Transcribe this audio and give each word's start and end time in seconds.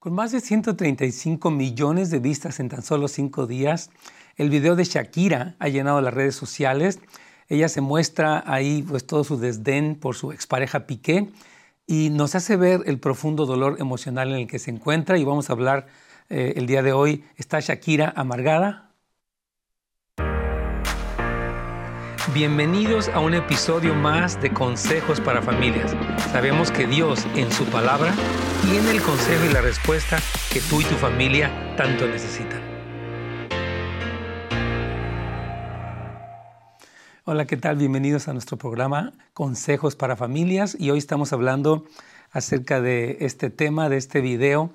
Con 0.00 0.14
más 0.14 0.32
de 0.32 0.40
135 0.40 1.50
millones 1.50 2.08
de 2.08 2.20
vistas 2.20 2.58
en 2.58 2.70
tan 2.70 2.80
solo 2.80 3.06
cinco 3.06 3.46
días, 3.46 3.90
el 4.36 4.48
video 4.48 4.74
de 4.74 4.84
Shakira 4.84 5.56
ha 5.58 5.68
llenado 5.68 6.00
las 6.00 6.14
redes 6.14 6.34
sociales. 6.34 7.00
Ella 7.50 7.68
se 7.68 7.82
muestra 7.82 8.42
ahí 8.46 8.82
pues 8.88 9.06
todo 9.06 9.24
su 9.24 9.36
desdén 9.36 9.96
por 9.96 10.16
su 10.16 10.32
expareja 10.32 10.86
Piqué 10.86 11.28
y 11.86 12.08
nos 12.08 12.34
hace 12.34 12.56
ver 12.56 12.80
el 12.86 12.98
profundo 12.98 13.44
dolor 13.44 13.76
emocional 13.78 14.30
en 14.30 14.36
el 14.36 14.46
que 14.46 14.58
se 14.58 14.70
encuentra 14.70 15.18
y 15.18 15.24
vamos 15.24 15.50
a 15.50 15.52
hablar 15.52 15.86
eh, 16.30 16.54
el 16.56 16.66
día 16.66 16.82
de 16.82 16.94
hoy. 16.94 17.22
¿Está 17.36 17.60
Shakira 17.60 18.10
amargada? 18.16 18.94
Bienvenidos 22.32 23.10
a 23.10 23.20
un 23.20 23.34
episodio 23.34 23.94
más 23.94 24.40
de 24.40 24.50
Consejos 24.50 25.20
para 25.20 25.42
Familias. 25.42 25.94
Sabemos 26.32 26.70
que 26.70 26.86
Dios 26.86 27.26
en 27.34 27.52
su 27.52 27.66
palabra 27.66 28.14
tiene 28.62 28.90
el 28.90 29.02
consejo 29.02 29.46
y 29.46 29.52
la 29.52 29.62
respuesta 29.62 30.18
que 30.52 30.60
tú 30.60 30.80
y 30.80 30.84
tu 30.84 30.94
familia 30.96 31.50
tanto 31.76 32.06
necesitan. 32.06 32.60
Hola, 37.24 37.46
¿qué 37.46 37.56
tal? 37.56 37.76
Bienvenidos 37.76 38.28
a 38.28 38.32
nuestro 38.32 38.58
programa 38.58 39.12
Consejos 39.32 39.96
para 39.96 40.16
Familias 40.16 40.76
y 40.78 40.90
hoy 40.90 40.98
estamos 40.98 41.32
hablando 41.32 41.86
acerca 42.32 42.80
de 42.80 43.18
este 43.20 43.48
tema, 43.50 43.88
de 43.88 43.96
este 43.96 44.20
video. 44.20 44.70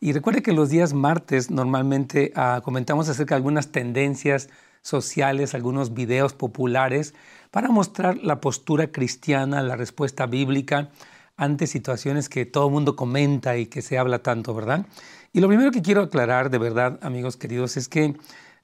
Y 0.00 0.12
recuerde 0.12 0.42
que 0.42 0.52
los 0.52 0.68
días 0.68 0.92
martes 0.92 1.50
normalmente 1.50 2.32
ah, 2.34 2.60
comentamos 2.62 3.08
acerca 3.08 3.34
de 3.34 3.36
algunas 3.36 3.72
tendencias 3.72 4.50
sociales, 4.82 5.54
algunos 5.54 5.94
videos 5.94 6.34
populares 6.34 7.14
para 7.50 7.68
mostrar 7.68 8.18
la 8.18 8.40
postura 8.40 8.92
cristiana, 8.92 9.62
la 9.62 9.76
respuesta 9.76 10.26
bíblica 10.26 10.90
ante 11.40 11.66
situaciones 11.66 12.28
que 12.28 12.44
todo 12.44 12.66
el 12.66 12.72
mundo 12.72 12.96
comenta 12.96 13.56
y 13.56 13.64
que 13.64 13.80
se 13.80 13.96
habla 13.96 14.18
tanto, 14.18 14.52
¿verdad? 14.52 14.84
Y 15.32 15.40
lo 15.40 15.48
primero 15.48 15.70
que 15.70 15.80
quiero 15.80 16.02
aclarar, 16.02 16.50
de 16.50 16.58
verdad, 16.58 16.98
amigos 17.00 17.38
queridos, 17.38 17.78
es 17.78 17.88
que 17.88 18.14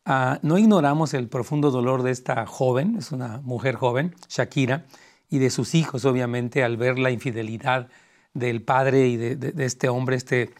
ah, 0.05 0.39
no 0.43 0.59
ignoramos 0.59 1.15
el 1.15 1.27
profundo 1.27 1.71
dolor 1.71 2.03
de 2.03 2.11
esta 2.11 2.45
joven, 2.45 2.97
es 2.99 3.13
una 3.13 3.39
mujer 3.39 3.77
joven, 3.77 4.15
Shakira, 4.29 4.85
y 5.31 5.39
de 5.39 5.49
sus 5.49 5.75
hijos, 5.75 6.05
obviamente, 6.05 6.65
al 6.65 6.77
ver 6.77 6.99
la 6.99 7.11
infidelidad 7.11 7.89
del 8.35 8.61
padre 8.61 9.09
y 9.09 9.17
de, 9.17 9.55
este 9.65 9.89
hombre, 9.89 10.17
este, 10.17 10.51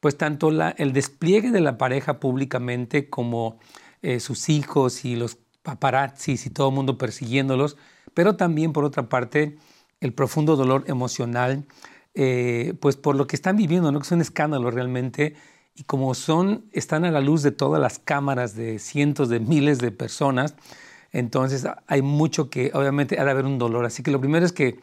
pues 0.00 0.18
tanto 0.18 0.50
el 0.50 0.92
despliegue 0.92 1.52
de 1.52 1.60
la 1.60 1.78
pareja 1.78 2.20
públicamente 2.20 3.08
como 3.08 3.58
eh, 4.02 4.20
sus 4.20 4.50
hijos 4.50 5.06
y 5.06 5.16
los 5.16 5.38
paparazzis 5.62 6.44
y 6.44 6.50
todo 6.50 6.68
el 6.68 6.74
mundo 6.74 6.98
persiguiéndolos, 6.98 7.78
pero 8.12 8.36
también 8.36 8.74
por 8.74 8.84
otra 8.84 9.08
parte 9.08 9.56
el 10.02 10.12
profundo 10.12 10.56
dolor 10.56 10.84
emocional, 10.88 11.64
eh, 12.14 12.74
pues 12.80 12.96
por 12.96 13.14
lo 13.14 13.26
que 13.26 13.36
están 13.36 13.56
viviendo, 13.56 13.90
¿no? 13.92 14.00
que 14.00 14.04
es 14.04 14.12
un 14.12 14.20
escándalo 14.20 14.70
realmente, 14.70 15.34
y 15.74 15.84
como 15.84 16.12
son, 16.14 16.66
están 16.72 17.04
a 17.04 17.10
la 17.10 17.20
luz 17.20 17.42
de 17.42 17.52
todas 17.52 17.80
las 17.80 17.98
cámaras 17.98 18.54
de 18.54 18.78
cientos 18.78 19.28
de 19.30 19.40
miles 19.40 19.78
de 19.78 19.90
personas, 19.92 20.54
entonces 21.12 21.66
hay 21.86 22.02
mucho 22.02 22.50
que 22.50 22.72
obviamente 22.74 23.18
ha 23.18 23.24
de 23.24 23.30
haber 23.30 23.46
un 23.46 23.58
dolor. 23.58 23.84
Así 23.84 24.02
que 24.02 24.10
lo 24.10 24.20
primero 24.20 24.44
es 24.44 24.52
que 24.52 24.80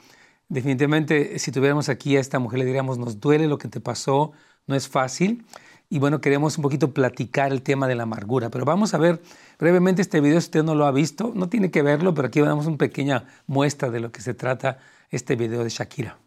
definitivamente 0.48 1.38
si 1.38 1.52
tuviéramos 1.52 1.90
aquí 1.90 2.18
a 2.18 2.20
esta 2.20 2.40
mujer 2.40 2.60
le 2.60 2.66
diríamos, 2.66 2.98
nos 2.98 3.20
duele 3.20 3.48
lo 3.48 3.58
que 3.58 3.68
te 3.68 3.82
pasó, 3.82 4.32
no 4.68 4.76
es 4.76 4.88
fácil, 4.88 5.46
y 5.90 6.00
bueno, 6.00 6.22
queremos 6.22 6.58
un 6.58 6.62
poquito 6.62 6.94
platicar 6.94 7.52
el 7.52 7.62
tema 7.64 7.88
de 7.88 7.96
la 7.96 8.04
amargura. 8.04 8.50
Pero 8.50 8.64
vamos 8.64 8.94
a 8.94 9.00
ver 9.00 9.22
brevemente 9.60 10.02
este 10.02 10.22
video, 10.22 10.40
si 10.40 10.46
usted 10.46 10.64
no 10.64 10.76
lo 10.76 10.86
ha 10.86 10.92
visto, 10.92 11.34
no 11.36 11.50
tiene 11.50 11.72
que 11.72 11.82
verlo, 11.82 12.14
pero 12.14 12.28
aquí 12.28 12.40
damos 12.40 12.68
una 12.68 12.78
pequeña 12.78 13.26
muestra 13.48 13.90
de 13.90 14.00
lo 14.00 14.12
que 14.12 14.22
se 14.22 14.34
trata 14.34 14.78
este 15.10 15.36
video 15.36 15.64
de 15.64 15.70
Shakira. 15.70 16.18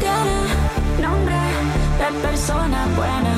Tiene 0.00 1.02
nombre 1.02 1.34
de 1.98 2.20
persona 2.20 2.86
buena, 2.96 3.33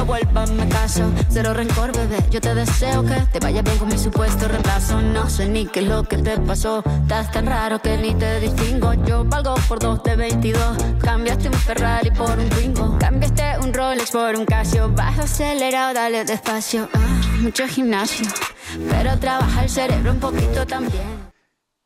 no 0.00 0.06
vuelvas, 0.06 0.50
me 0.50 0.66
caso. 0.68 1.12
Cero 1.30 1.52
rencor, 1.52 1.92
bebé. 1.94 2.16
Yo 2.30 2.40
te 2.40 2.54
deseo 2.54 3.04
que 3.04 3.14
te 3.32 3.38
vaya 3.38 3.60
bien 3.62 3.76
con 3.78 3.88
mi 3.88 3.98
supuesto 3.98 4.48
reemplazo. 4.48 5.00
No 5.02 5.28
sé 5.28 5.46
ni 5.48 5.66
qué 5.66 5.80
es 5.80 5.86
lo 5.88 6.04
que 6.04 6.16
te 6.18 6.38
pasó. 6.38 6.82
Estás 7.02 7.30
tan 7.30 7.46
raro 7.46 7.80
que 7.82 7.98
ni 7.98 8.14
te 8.14 8.40
distingo. 8.40 8.94
Yo 9.04 9.24
valgo 9.24 9.54
por 9.68 9.78
dos 9.78 10.02
de 10.02 10.16
22. 10.16 10.76
Cambiaste 11.02 11.48
un 11.48 11.54
Ferrari 11.54 12.10
por 12.12 12.38
un 12.38 12.48
Twingo. 12.48 12.98
Cambiaste 12.98 13.58
un 13.62 13.74
Rolex 13.74 14.10
por 14.10 14.34
un 14.36 14.46
Casio. 14.46 14.88
Baja 14.90 15.24
acelerado, 15.24 15.92
dale 15.92 16.24
despacio. 16.24 16.88
Ah, 16.94 17.20
mucho 17.40 17.66
gimnasio. 17.68 18.26
Pero 18.88 19.18
trabaja 19.18 19.64
el 19.64 19.68
cerebro 19.68 20.12
un 20.12 20.20
poquito 20.20 20.66
también. 20.66 21.30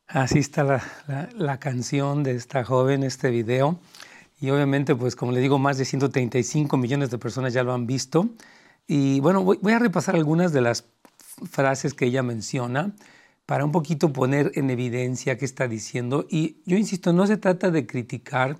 Así 0.07 0.39
está 0.39 0.63
la, 0.63 0.81
la- 1.07 1.27
la 1.35 1.57
canción 1.59 2.23
de 2.23 2.35
esta 2.35 2.63
joven, 2.63 3.03
este 3.03 3.29
video. 3.29 3.77
Y 4.39 4.49
obviamente, 4.49 4.95
pues 4.95 5.15
como 5.15 5.31
le 5.31 5.39
digo, 5.39 5.57
más 5.59 5.77
de 5.77 5.85
135 5.85 6.77
millones 6.77 7.09
de 7.09 7.17
personas 7.17 7.53
ya 7.53 7.63
lo 7.63 7.73
han 7.73 7.87
visto. 7.87 8.29
Y 8.87 9.19
bueno, 9.19 9.43
voy, 9.43 9.73
a 9.73 9.79
repasar 9.79 10.15
algunas 10.15 10.51
de 10.51 10.61
las 10.61 10.85
frases 11.49 11.93
que 11.93 12.05
ella 12.05 12.23
menciona 12.23 12.93
para 13.45 13.65
un 13.65 13.71
poquito 13.71 14.11
poner 14.11 14.51
en 14.55 14.69
evidencia 14.69 15.37
qué 15.37 15.45
está 15.45 15.67
diciendo. 15.67 16.25
Y 16.29 16.57
yo 16.65 16.77
insisto, 16.77 17.13
no 17.13 17.27
se 17.27 17.37
trata 17.37 17.71
de 17.71 17.87
criticar 17.87 18.59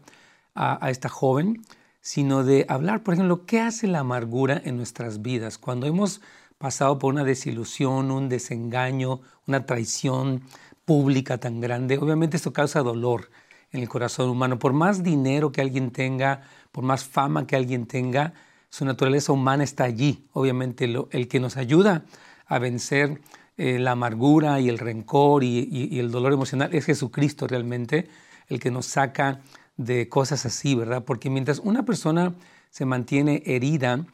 a, 0.54 0.84
a 0.86 0.90
esta 0.90 1.10
joven, 1.10 1.64
sino 2.02 2.44
de 2.44 2.66
hablar, 2.70 3.04
por 3.04 3.16
ejemplo, 3.16 3.46
qué 3.46 3.60
hace 3.62 3.88
la 3.88 4.00
amargura 4.00 4.62
en 4.64 4.78
nuestras 4.78 5.22
vidas. 5.22 5.58
Cuando 5.58 5.88
hemos 5.88 6.22
pasado 6.58 7.00
por 7.00 7.14
una 7.14 7.24
desilusión, 7.24 8.12
un 8.12 8.30
desengaño, 8.30 9.22
una 9.48 9.66
traición 9.66 10.42
pública 10.86 11.40
tan 11.40 11.60
grande, 11.60 11.98
obviamente 11.98 12.38
esto 12.38 12.54
causa 12.54 12.82
dolor 12.82 13.30
en 13.76 13.82
el 13.82 13.90
corazón 13.90 14.30
humano. 14.30 14.58
Por 14.58 14.74
más 14.74 15.04
dinero 15.04 15.52
que 15.52 15.62
alguien 15.62 15.92
tenga, 15.92 16.42
por 16.72 16.84
más 16.84 17.06
fama 17.06 17.46
que 17.46 17.56
alguien 17.56 17.86
tenga, 17.86 18.34
su 18.70 18.86
naturaleza 18.86 19.32
humana 19.32 19.64
está 19.64 19.84
allí. 19.84 20.28
Obviamente 20.34 20.88
lo- 20.88 21.08
el 21.12 21.28
que 21.28 21.40
nos 21.40 21.58
ayuda 21.58 22.06
a 22.48 22.60
vencer 22.60 23.22
eh, 23.58 23.80
la 23.80 23.92
amargura 23.92 24.60
y 24.60 24.68
el 24.68 24.78
rencor 24.78 25.44
y, 25.44 25.98
el 26.00 26.12
dolor 26.12 26.34
emocional 26.34 26.74
es 26.74 26.86
Jesucristo 26.86 27.48
realmente, 27.48 28.10
el 28.48 28.60
que 28.60 28.70
nos 28.70 28.86
saca 28.86 29.40
de 29.78 30.10
cosas 30.10 30.46
así, 30.46 30.76
¿verdad? 30.76 31.06
Porque 31.06 31.30
mientras 31.30 31.60
una 31.60 31.86
persona 31.86 32.36
se 32.70 32.86
mantiene 32.86 33.44
herida, 33.46 34.06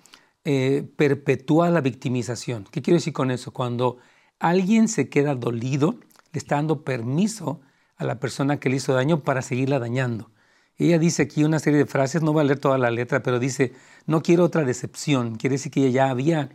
eh, 0.46 0.88
perpetúa 0.96 1.72
la 1.72 1.82
victimización. 1.82 2.66
¿Qué 2.72 2.82
quiero 2.84 2.98
decir 2.98 3.14
con 3.14 3.32
eso? 3.32 3.52
Cuando 3.52 3.98
alguien 4.40 4.88
se 4.88 5.10
queda 5.10 5.34
dolido, 5.34 5.96
le 6.34 6.38
está 6.38 6.56
dando 6.56 6.84
permiso 6.84 7.62
a 8.02 8.04
la 8.04 8.20
persona 8.20 8.60
que 8.60 8.68
le 8.68 8.78
hizo 8.78 8.96
daño 8.96 9.22
para 9.22 9.44
seguirla 9.44 9.78
dañando. 9.78 10.32
Ella 10.76 10.98
dice 10.98 11.22
aquí 11.22 11.44
una 11.44 11.60
serie 11.60 11.78
de 11.78 11.86
frases, 11.86 12.24
no 12.24 12.34
voy 12.34 12.42
a 12.42 12.46
leer 12.46 12.58
toda 12.58 12.80
la 12.80 12.90
letra, 12.90 13.22
pero 13.22 13.38
dice, 13.38 13.74
no 14.08 14.24
quiero 14.24 14.44
otra 14.44 14.66
decepción. 14.66 15.36
Quiere 15.36 15.58
decir 15.58 15.72
que 15.72 15.82
ella 15.82 15.90
ya 15.92 16.10
había 16.10 16.50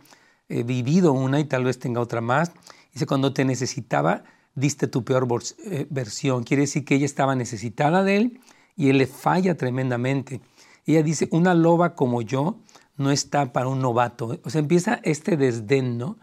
eh, 0.49 0.63
vivido 0.63 1.13
una 1.13 1.39
y 1.39 1.45
tal 1.45 1.63
vez 1.63 1.79
tenga 1.79 2.01
otra 2.01 2.19
más. 2.19 2.51
Dice, 2.91 3.05
cuando 3.05 3.31
te 3.31 3.45
necesitaba, 3.45 4.25
diste 4.55 4.87
tu 4.87 5.05
peor 5.05 5.25
eh, 5.63 5.87
versión. 5.89 6.43
Quiere 6.43 6.63
decir 6.63 6.83
que 6.83 6.95
ella 6.95 7.05
estaba 7.05 7.33
necesitada 7.33 8.03
de 8.03 8.17
él 8.17 8.41
y 8.75 8.89
él 8.89 8.97
le 8.97 9.07
falla 9.07 9.55
tremendamente. 9.55 10.41
Ella 10.85 11.01
dice, 11.01 11.29
una 11.31 11.53
loba 11.53 11.95
como 11.95 12.21
yo 12.21 12.59
no 12.97 13.09
está 13.09 13.53
para 13.53 13.69
un 13.69 13.79
novato. 13.79 14.37
O 14.43 14.49
sea, 14.49 14.59
empieza 14.59 14.99
este 15.03 15.37
desdén, 15.37 15.97
¿no? 15.97 16.17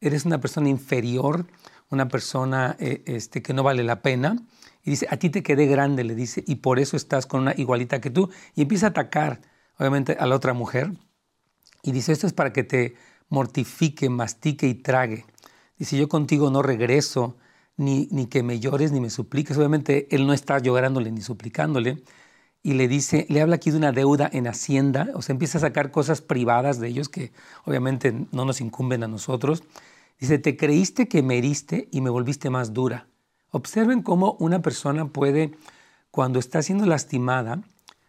Eres 0.00 0.24
una 0.24 0.40
persona 0.40 0.70
inferior, 0.70 1.44
una 1.90 2.08
persona 2.08 2.76
eh, 2.80 3.02
este, 3.04 3.42
que 3.42 3.52
no 3.52 3.62
vale 3.62 3.84
la 3.84 4.00
pena. 4.00 4.38
Y 4.84 4.90
dice, 4.90 5.06
a 5.10 5.16
ti 5.18 5.30
te 5.30 5.42
quedé 5.42 5.66
grande, 5.66 6.04
le 6.04 6.14
dice, 6.14 6.42
y 6.46 6.56
por 6.56 6.78
eso 6.78 6.96
estás 6.96 7.26
con 7.26 7.42
una 7.42 7.54
igualita 7.56 8.00
que 8.00 8.10
tú. 8.10 8.30
Y 8.54 8.62
empieza 8.62 8.86
a 8.86 8.90
atacar, 8.90 9.40
obviamente, 9.78 10.16
a 10.18 10.26
la 10.26 10.36
otra 10.36 10.54
mujer. 10.54 10.92
Y 11.82 11.92
dice, 11.92 12.12
esto 12.12 12.26
es 12.26 12.32
para 12.32 12.52
que 12.52 12.64
te 12.64 12.94
mortifique, 13.28 14.08
mastique 14.08 14.66
y 14.66 14.74
trague. 14.74 15.24
Dice, 15.78 15.96
yo 15.96 16.08
contigo 16.08 16.50
no 16.50 16.62
regreso, 16.62 17.36
ni, 17.76 18.08
ni 18.10 18.26
que 18.26 18.42
me 18.42 18.60
llores, 18.60 18.92
ni 18.92 19.00
me 19.00 19.10
supliques. 19.10 19.56
Obviamente, 19.56 20.08
él 20.14 20.26
no 20.26 20.32
está 20.32 20.58
llorándole 20.58 21.10
ni 21.12 21.22
suplicándole. 21.22 22.02
Y 22.62 22.74
le 22.74 22.88
dice, 22.88 23.26
le 23.30 23.40
habla 23.40 23.56
aquí 23.56 23.70
de 23.70 23.78
una 23.78 23.92
deuda 23.92 24.28
en 24.32 24.46
Hacienda, 24.46 25.08
o 25.14 25.22
sea, 25.22 25.32
empieza 25.32 25.58
a 25.58 25.62
sacar 25.62 25.90
cosas 25.90 26.20
privadas 26.20 26.78
de 26.78 26.88
ellos 26.88 27.08
que 27.08 27.32
obviamente 27.64 28.12
no 28.32 28.44
nos 28.44 28.60
incumben 28.60 29.02
a 29.02 29.08
nosotros. 29.08 29.62
Dice, 30.18 30.38
te 30.38 30.56
creíste 30.56 31.08
que 31.08 31.22
me 31.22 31.38
heriste 31.38 31.88
y 31.90 32.02
me 32.02 32.10
volviste 32.10 32.50
más 32.50 32.74
dura. 32.74 33.09
Observen 33.50 34.02
cómo 34.02 34.36
una 34.38 34.62
persona 34.62 35.06
puede, 35.06 35.52
cuando 36.10 36.38
está 36.38 36.62
siendo 36.62 36.86
lastimada, 36.86 37.62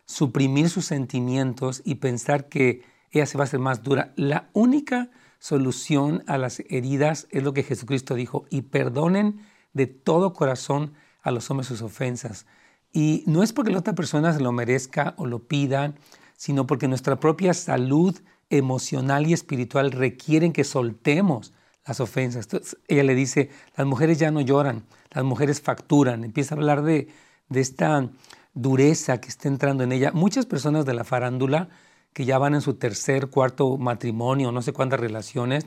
suprimir 0.05 0.69
sus 0.69 0.85
sentimientos 0.85 1.81
y 1.85 1.95
pensar 1.95 2.47
que 2.49 2.83
ella 3.11 3.25
se 3.25 3.37
va 3.37 3.43
a 3.43 3.47
hacer 3.47 3.59
más 3.59 3.83
dura. 3.83 4.13
La 4.15 4.49
única 4.53 5.09
solución 5.39 6.23
a 6.27 6.37
las 6.37 6.61
heridas 6.69 7.27
es 7.31 7.43
lo 7.43 7.53
que 7.53 7.63
Jesucristo 7.63 8.15
dijo, 8.15 8.45
y 8.49 8.63
perdonen 8.63 9.41
de 9.73 9.87
todo 9.87 10.33
corazón 10.33 10.93
a 11.23 11.31
los 11.31 11.49
hombres 11.49 11.67
sus 11.67 11.81
ofensas. 11.81 12.45
Y 12.93 13.23
no 13.25 13.41
es 13.41 13.53
porque 13.53 13.71
la 13.71 13.79
otra 13.79 13.95
persona 13.95 14.33
se 14.33 14.41
lo 14.41 14.51
merezca 14.51 15.13
o 15.17 15.25
lo 15.25 15.39
pida, 15.39 15.93
sino 16.35 16.67
porque 16.67 16.87
nuestra 16.87 17.19
propia 17.19 17.53
salud 17.53 18.19
emocional 18.49 19.27
y 19.27 19.33
espiritual 19.33 19.91
requieren 19.91 20.53
que 20.53 20.63
soltemos 20.63 21.53
las 21.85 21.99
ofensas. 21.99 22.47
Ella 22.87 23.03
le 23.03 23.15
dice, 23.15 23.49
las 23.75 23.87
mujeres 23.87 24.19
ya 24.19 24.29
no 24.29 24.41
lloran, 24.41 24.83
las 25.11 25.23
mujeres 25.23 25.61
facturan. 25.61 26.23
Empieza 26.23 26.55
a 26.55 26.57
hablar 26.57 26.83
de, 26.83 27.09
de 27.49 27.59
esta 27.59 28.09
dureza 28.53 29.21
que 29.21 29.29
está 29.29 29.47
entrando 29.47 29.83
en 29.83 29.91
ella. 29.91 30.11
Muchas 30.13 30.45
personas 30.45 30.85
de 30.85 30.93
la 30.93 31.03
farándula 31.03 31.69
que 32.13 32.25
ya 32.25 32.37
van 32.37 32.55
en 32.55 32.61
su 32.61 32.73
tercer, 32.75 33.27
cuarto 33.27 33.77
matrimonio, 33.77 34.51
no 34.51 34.61
sé 34.61 34.73
cuántas 34.73 34.99
relaciones, 34.99 35.65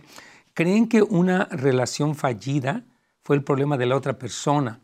creen 0.53 0.89
que 0.89 1.03
una 1.03 1.47
relación 1.47 2.15
fallida 2.15 2.85
fue 3.23 3.37
el 3.37 3.45
problema 3.45 3.77
de 3.77 3.87
la 3.87 3.97
otra 3.97 4.19
persona. 4.19 4.81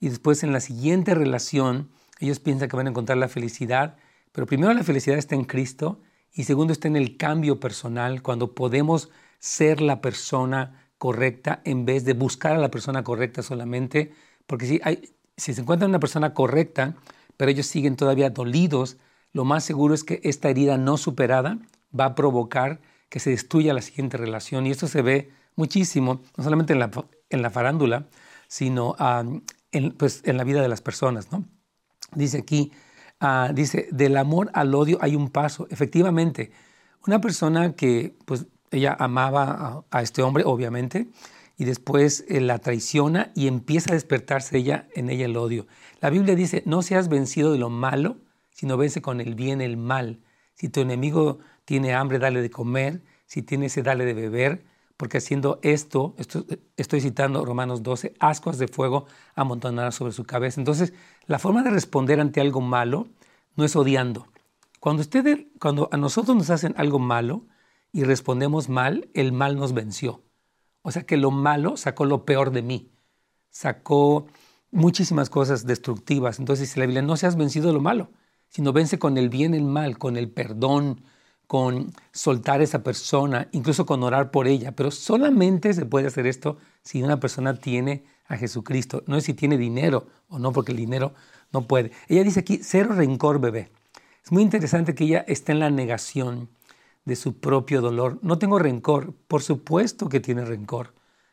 Y 0.00 0.10
después 0.10 0.42
en 0.42 0.52
la 0.52 0.60
siguiente 0.60 1.14
relación, 1.14 1.88
ellos 2.20 2.40
piensan 2.40 2.68
que 2.68 2.76
van 2.76 2.86
a 2.86 2.90
encontrar 2.90 3.18
la 3.18 3.28
felicidad, 3.28 3.96
pero 4.32 4.46
primero 4.46 4.72
la 4.72 4.84
felicidad 4.84 5.18
está 5.18 5.34
en 5.34 5.44
Cristo 5.44 6.00
y 6.32 6.44
segundo 6.44 6.72
está 6.72 6.88
en 6.88 6.96
el 6.96 7.16
cambio 7.16 7.58
personal, 7.58 8.22
cuando 8.22 8.54
podemos 8.54 9.10
ser 9.38 9.80
la 9.80 10.00
persona 10.00 10.87
correcta 10.98 11.62
en 11.64 11.84
vez 11.84 12.04
de 12.04 12.12
buscar 12.12 12.52
a 12.52 12.58
la 12.58 12.70
persona 12.70 13.04
correcta 13.04 13.42
solamente, 13.42 14.12
porque 14.46 14.66
si, 14.66 14.80
hay, 14.82 15.14
si 15.36 15.54
se 15.54 15.60
encuentra 15.60 15.88
una 15.88 16.00
persona 16.00 16.34
correcta, 16.34 16.96
pero 17.36 17.50
ellos 17.50 17.66
siguen 17.66 17.96
todavía 17.96 18.30
dolidos, 18.30 18.98
lo 19.32 19.44
más 19.44 19.64
seguro 19.64 19.94
es 19.94 20.04
que 20.04 20.20
esta 20.24 20.50
herida 20.50 20.76
no 20.76 20.96
superada 20.96 21.58
va 21.98 22.06
a 22.06 22.14
provocar 22.14 22.80
que 23.08 23.20
se 23.20 23.30
destruya 23.30 23.74
la 23.74 23.82
siguiente 23.82 24.16
relación. 24.16 24.66
Y 24.66 24.70
esto 24.70 24.88
se 24.88 25.02
ve 25.02 25.30
muchísimo, 25.54 26.20
no 26.36 26.44
solamente 26.44 26.72
en 26.72 26.80
la, 26.80 26.90
en 27.30 27.42
la 27.42 27.50
farándula, 27.50 28.06
sino 28.48 28.96
en, 29.72 29.92
pues, 29.92 30.22
en 30.24 30.36
la 30.36 30.44
vida 30.44 30.62
de 30.62 30.68
las 30.68 30.80
personas. 30.80 31.30
¿no? 31.32 31.44
Dice 32.14 32.38
aquí, 32.38 32.72
uh, 33.20 33.52
dice, 33.52 33.88
del 33.92 34.16
amor 34.16 34.50
al 34.54 34.74
odio 34.74 34.98
hay 35.00 35.14
un 35.14 35.30
paso. 35.30 35.66
Efectivamente, 35.70 36.50
una 37.06 37.20
persona 37.20 37.74
que 37.74 38.16
pues, 38.24 38.46
ella 38.70 38.96
amaba 38.98 39.84
a, 39.90 40.02
este 40.02 40.22
hombre, 40.22 40.44
obviamente, 40.46 41.08
y 41.56 41.64
después 41.64 42.24
eh, 42.28 42.40
la 42.40 42.58
traiciona 42.58 43.32
y 43.34 43.48
empieza 43.48 43.90
a 43.90 43.94
despertarse 43.94 44.58
ella 44.58 44.88
en 44.94 45.10
ella 45.10 45.26
el 45.26 45.36
odio. 45.36 45.66
La 46.00 46.10
Biblia 46.10 46.34
dice, 46.34 46.62
no 46.66 46.82
seas 46.82 47.08
vencido 47.08 47.52
de 47.52 47.58
lo 47.58 47.70
malo, 47.70 48.18
sino 48.52 48.76
vence 48.76 49.02
con 49.02 49.20
el 49.20 49.34
bien 49.34 49.60
el 49.60 49.76
mal. 49.76 50.20
Si 50.54 50.68
tu 50.68 50.80
enemigo 50.80 51.38
tiene 51.64 51.94
hambre, 51.94 52.18
dale 52.18 52.42
de 52.42 52.50
comer, 52.50 53.02
si 53.26 53.42
tiene 53.42 53.68
sed, 53.68 53.84
dale 53.84 54.04
de 54.04 54.14
beber, 54.14 54.64
porque 54.96 55.18
haciendo 55.18 55.60
esto, 55.62 56.16
estoy 56.76 57.00
citando 57.00 57.44
Romanos 57.44 57.84
12, 57.84 58.14
ascuas 58.18 58.58
de 58.58 58.66
fuego 58.66 59.06
amontonarás 59.36 59.94
sobre 59.94 60.12
su 60.12 60.24
cabeza. 60.24 60.60
Entonces, 60.60 60.92
la 61.26 61.38
forma 61.38 61.62
de 61.62 61.70
responder 61.70 62.20
ante 62.20 62.40
algo 62.40 62.60
malo 62.60 63.06
no 63.54 63.64
es 63.64 63.76
odiando. 63.76 64.26
Cuando, 64.80 65.02
ustedes, 65.02 65.46
cuando 65.60 65.88
a 65.92 65.96
nosotros 65.96 66.36
nos 66.36 66.50
hacen 66.50 66.74
algo 66.76 66.98
malo 66.98 67.44
y 67.92 68.04
respondemos 68.04 68.68
mal, 68.68 69.08
el 69.14 69.32
mal 69.32 69.56
nos 69.56 69.72
venció. 69.72 70.22
O 70.82 70.90
sea 70.90 71.04
que 71.04 71.16
lo 71.16 71.30
malo 71.30 71.76
sacó 71.76 72.04
lo 72.04 72.24
peor 72.24 72.50
de 72.50 72.62
mí, 72.62 72.90
sacó 73.50 74.26
muchísimas 74.70 75.30
cosas 75.30 75.66
destructivas. 75.66 76.38
Entonces 76.38 76.68
dice 76.68 76.80
la 76.80 76.86
Biblia, 76.86 77.02
no 77.02 77.16
seas 77.16 77.36
vencido 77.36 77.68
de 77.68 77.74
lo 77.74 77.80
malo, 77.80 78.10
sino 78.48 78.72
vence 78.72 78.98
con 78.98 79.18
el 79.18 79.28
bien 79.28 79.54
el 79.54 79.64
mal, 79.64 79.98
con 79.98 80.16
el 80.16 80.30
perdón, 80.30 81.02
con 81.46 81.92
soltar 82.12 82.60
a 82.60 82.64
esa 82.64 82.82
persona, 82.82 83.48
incluso 83.52 83.86
con 83.86 84.02
orar 84.02 84.30
por 84.30 84.46
ella. 84.46 84.72
Pero 84.72 84.90
solamente 84.90 85.72
se 85.72 85.86
puede 85.86 86.08
hacer 86.08 86.26
esto 86.26 86.58
si 86.82 87.02
una 87.02 87.20
persona 87.20 87.54
tiene 87.54 88.04
a 88.26 88.36
Jesucristo. 88.36 89.02
No 89.06 89.16
es 89.16 89.24
si 89.24 89.34
tiene 89.34 89.56
dinero 89.56 90.06
o 90.28 90.38
no, 90.38 90.52
porque 90.52 90.72
el 90.72 90.78
dinero 90.78 91.14
no 91.52 91.66
puede. 91.66 91.92
Ella 92.08 92.22
dice 92.22 92.40
aquí, 92.40 92.60
cero 92.62 92.90
rencor, 92.94 93.40
bebé. 93.40 93.70
Es 94.22 94.30
muy 94.30 94.42
interesante 94.42 94.94
que 94.94 95.04
ella 95.04 95.24
esté 95.26 95.52
en 95.52 95.60
la 95.60 95.70
negación 95.70 96.50
de 97.08 97.16
su 97.16 97.40
propio 97.40 97.80
dolor. 97.80 98.18
No 98.20 98.38
tengo 98.38 98.58
rencor, 98.58 99.14
por 99.28 99.42
supuesto 99.42 100.10
que 100.10 100.20
tiene 100.20 100.44
rencor, 100.44 100.92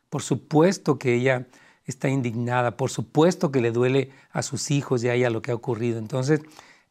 por 0.09 0.21
supuesto 0.21 0.97
que 0.97 1.13
ella 1.13 1.47
está 1.83 2.07
indignada, 2.07 2.77
por 2.77 2.89
supuesto 2.89 3.51
que 3.51 3.59
le 3.59 3.71
duele 3.71 4.09
a 4.31 4.41
sus 4.41 4.71
hijos 4.71 5.03
y 5.03 5.09
a 5.09 5.15
ella 5.15 5.29
lo 5.29 5.41
que 5.41 5.51
ha 5.51 5.55
ocurrido. 5.55 5.99
Entonces, 5.99 6.39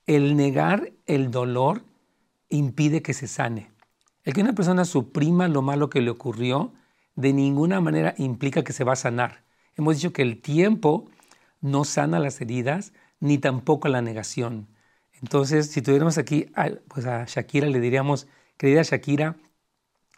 el 0.06 0.36
negar 0.36 0.92
el 1.06 1.30
dolor 1.30 1.82
impide 2.50 3.00
que 3.00 3.14
se 3.14 3.26
sane. 3.26 3.70
El 4.22 4.34
que 4.34 4.42
una 4.42 4.52
persona 4.52 4.84
suprima 4.84 5.48
lo 5.48 5.62
malo 5.62 5.88
que 5.88 6.02
le 6.02 6.10
ocurrió, 6.10 6.74
de 7.16 7.32
ninguna 7.32 7.80
manera 7.80 8.14
implica 8.18 8.64
que 8.64 8.74
se 8.74 8.84
va 8.84 8.92
a 8.92 8.96
sanar. 8.96 9.44
Hemos 9.76 9.96
dicho 9.96 10.12
que 10.12 10.20
el 10.20 10.42
tiempo 10.42 11.06
no 11.62 11.84
sana 11.84 12.18
las 12.20 12.38
heridas, 12.42 12.92
ni 13.18 13.38
tampoco 13.38 13.88
la 13.88 14.02
negación. 14.02 14.68
Entonces, 15.22 15.70
si 15.70 15.80
tuviéramos 15.80 16.18
aquí 16.18 16.48
pues 16.88 17.06
a 17.06 17.24
Shakira, 17.24 17.66
le 17.66 17.80
diríamos, 17.80 18.26
querida 18.56 18.82
Shakira, 18.82 19.36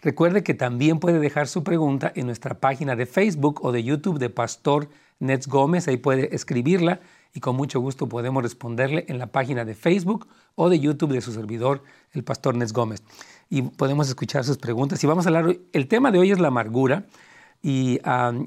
Recuerde 0.00 0.44
que 0.44 0.54
también 0.54 1.00
puede 1.00 1.18
dejar 1.18 1.48
su 1.48 1.64
pregunta 1.64 2.12
en 2.14 2.26
nuestra 2.26 2.60
página 2.60 2.94
de 2.94 3.04
Facebook 3.04 3.64
o 3.64 3.72
de 3.72 3.82
YouTube 3.82 4.20
de 4.20 4.30
Pastor 4.30 4.88
Nets 5.18 5.48
Gómez. 5.48 5.88
Ahí 5.88 5.96
puede 5.96 6.34
escribirla 6.36 7.00
y 7.34 7.40
con 7.40 7.56
mucho 7.56 7.80
gusto 7.80 8.08
podemos 8.08 8.44
responderle 8.44 9.06
en 9.08 9.18
la 9.18 9.26
página 9.26 9.64
de 9.64 9.74
Facebook 9.74 10.28
o 10.54 10.68
de 10.68 10.78
YouTube 10.78 11.12
de 11.12 11.20
su 11.20 11.32
servidor, 11.32 11.82
el 12.12 12.22
Pastor 12.22 12.54
Nets 12.54 12.72
Gómez. 12.72 13.02
Y 13.50 13.62
podemos 13.62 14.08
escuchar 14.08 14.44
sus 14.44 14.56
preguntas. 14.56 15.02
Y 15.02 15.08
vamos 15.08 15.26
a 15.26 15.30
hablar, 15.30 15.56
el 15.72 15.88
tema 15.88 16.12
de 16.12 16.20
hoy 16.20 16.30
es 16.30 16.38
la 16.38 16.48
amargura 16.48 17.06
y 17.60 17.98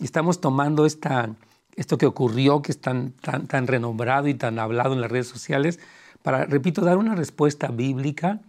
estamos 0.01 0.39
tomando 0.39 0.85
esta, 0.85 1.35
esto 1.75 1.97
que 1.97 2.05
ocurrió, 2.05 2.61
que 2.61 2.71
es 2.71 2.79
tan, 2.79 3.11
tan, 3.11 3.47
tan 3.47 3.67
renombrado 3.67 4.29
y 4.29 4.35
tan 4.35 4.57
hablado 4.57 4.93
en 4.93 5.01
las 5.01 5.11
redes 5.11 5.27
sociales, 5.27 5.79
para, 6.23 6.45
repito, 6.45 6.81
dar 6.81 6.97
una 6.97 7.15
respuesta 7.15 7.67
bíblica. 7.67 8.39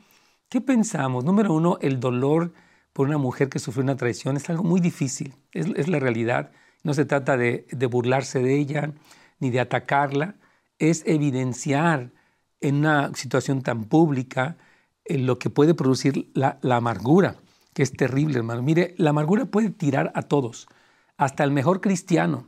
¿Qué 0.49 0.61
pensamos? 0.61 1.25
Número 1.25 1.53
uno, 1.53 1.79
el 1.81 1.99
dolor 1.99 2.53
por 2.93 3.09
una 3.09 3.19
mujer 3.19 3.49
que 3.49 3.59
sufrió 3.59 3.83
una 3.83 3.97
traición 3.97 4.37
es 4.37 4.49
algo 4.51 4.65
muy 4.65 4.81
difícil, 4.81 5.35
es, 5.53 5.89
la 5.89 5.99
realidad. 5.99 6.53
No 6.83 6.95
se 6.95 7.05
trata 7.05 7.37
de, 7.37 7.67
burlarse 7.91 8.41
de 8.41 8.59
ella 8.59 8.93
ni 9.39 9.51
de 9.51 9.61
atacarla, 9.61 10.37
es 10.79 11.03
evidenciar 11.07 12.13
en 12.61 12.77
una 12.77 13.13
situación 13.15 13.63
tan 13.63 13.85
pública 13.85 14.57
eh, 15.05 15.19
lo 15.19 15.39
que 15.39 15.51
puede 15.51 15.75
producir 15.75 16.31
la, 16.35 16.59
la, 16.63 16.77
amargura, 16.77 17.37
que 17.75 17.83
es 17.83 17.93
terrible, 17.93 18.39
hermano. 18.39 18.63
Mire, 18.63 18.95
la 18.99 19.11
amargura 19.11 19.47
puede 19.47 19.71
tirar 19.71 20.13
a 20.15 20.23
todos, 20.23 20.69
hasta 21.17 21.45
el 21.45 21.51
mejor 21.51 21.81
cristiano. 21.81 22.47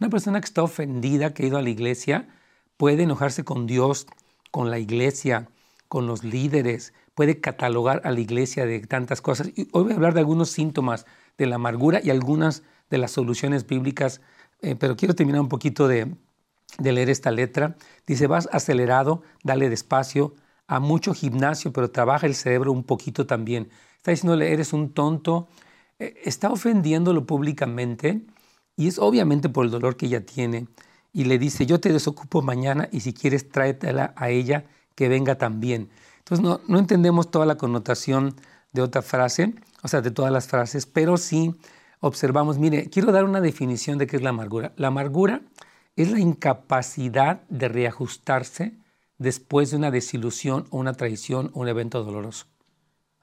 Una 0.00 0.10
persona 0.10 0.40
que 0.40 0.46
está 0.46 0.62
ofendida, 0.62 1.32
que 1.32 1.44
ha 1.44 1.46
ido 1.46 1.58
a 1.58 1.62
la 1.62 1.70
iglesia, 1.70 2.28
puede 2.76 3.04
enojarse 3.04 3.44
con 3.44 3.66
Dios, 3.66 4.06
con 4.50 4.70
la 4.70 4.78
iglesia, 4.78 5.48
con 5.88 6.06
los 6.06 6.24
líderes, 6.24 6.92
puede 7.16 7.40
catalogar 7.40 8.02
a 8.04 8.12
la 8.12 8.20
iglesia 8.20 8.66
de 8.66 8.78
tantas 8.80 9.22
cosas. 9.22 9.48
Y 9.56 9.68
hoy 9.72 9.84
voy 9.84 9.92
a 9.92 9.96
hablar 9.96 10.12
de 10.12 10.20
algunos 10.20 10.50
síntomas 10.50 11.06
de 11.38 11.46
la 11.46 11.56
amargura 11.56 11.98
y 12.04 12.10
algunas 12.10 12.62
de 12.90 12.98
las 12.98 13.10
soluciones 13.10 13.66
bíblicas, 13.66 14.20
eh, 14.60 14.76
pero 14.76 14.96
quiero 14.96 15.14
terminar 15.14 15.40
un 15.40 15.48
poquito 15.48 15.88
de, 15.88 16.14
leer 16.78 17.08
esta 17.08 17.30
letra. 17.30 17.76
Dice, 18.06 18.26
vas 18.26 18.50
acelerado, 18.52 19.22
dale 19.42 19.70
despacio, 19.70 20.34
a 20.66 20.78
mucho 20.78 21.14
gimnasio, 21.14 21.72
pero 21.72 21.90
trabaja 21.90 22.26
el 22.26 22.34
cerebro 22.34 22.70
un 22.70 22.84
poquito 22.84 23.26
también. 23.26 23.70
Está 23.96 24.10
diciéndole, 24.10 24.52
eres 24.52 24.74
un 24.74 24.92
tonto, 24.92 25.48
eh, 25.98 26.20
está 26.22 26.50
ofendiéndolo 26.50 27.24
públicamente 27.24 28.26
y 28.76 28.88
es 28.88 28.98
obviamente 28.98 29.48
por 29.48 29.64
el 29.64 29.70
dolor 29.70 29.96
que 29.96 30.04
ella 30.04 30.26
tiene. 30.26 30.68
Y 31.14 31.24
le 31.24 31.38
dice, 31.38 31.64
yo 31.64 31.80
te 31.80 31.90
desocupo 31.94 32.42
mañana 32.42 32.90
y 32.92 33.00
si 33.00 33.14
quieres 33.14 33.48
tráetela 33.48 34.12
a 34.16 34.28
ella 34.28 34.66
que 34.94 35.08
venga 35.08 35.38
también. 35.38 35.88
Entonces 36.26 36.44
no, 36.44 36.60
no 36.66 36.80
entendemos 36.80 37.30
toda 37.30 37.46
la 37.46 37.56
connotación 37.56 38.34
de 38.72 38.82
otra 38.82 39.00
frase, 39.00 39.54
o 39.84 39.88
sea, 39.88 40.00
de 40.00 40.10
todas 40.10 40.32
las 40.32 40.48
frases, 40.48 40.84
pero 40.84 41.16
sí 41.18 41.54
observamos, 42.00 42.58
mire, 42.58 42.90
quiero 42.90 43.12
dar 43.12 43.24
una 43.24 43.40
definición 43.40 43.96
de 43.96 44.08
qué 44.08 44.16
es 44.16 44.22
la 44.22 44.30
amargura. 44.30 44.72
La 44.76 44.88
amargura 44.88 45.42
es 45.94 46.10
la 46.10 46.18
incapacidad 46.18 47.42
de 47.48 47.68
reajustarse 47.68 48.74
después 49.18 49.70
de 49.70 49.76
una 49.76 49.92
desilusión 49.92 50.66
o 50.70 50.78
una 50.78 50.94
traición 50.94 51.52
o 51.54 51.60
un 51.60 51.68
evento 51.68 52.02
doloroso. 52.02 52.46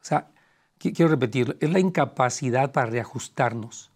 O 0.01 0.05
sea, 0.05 0.31
quiero 0.77 1.09
repetirlo, 1.09 1.55
es 1.59 1.69
la 1.69 1.79
incapacidad 1.79 2.71
para 2.71 2.89
reajustarnos 2.89 3.91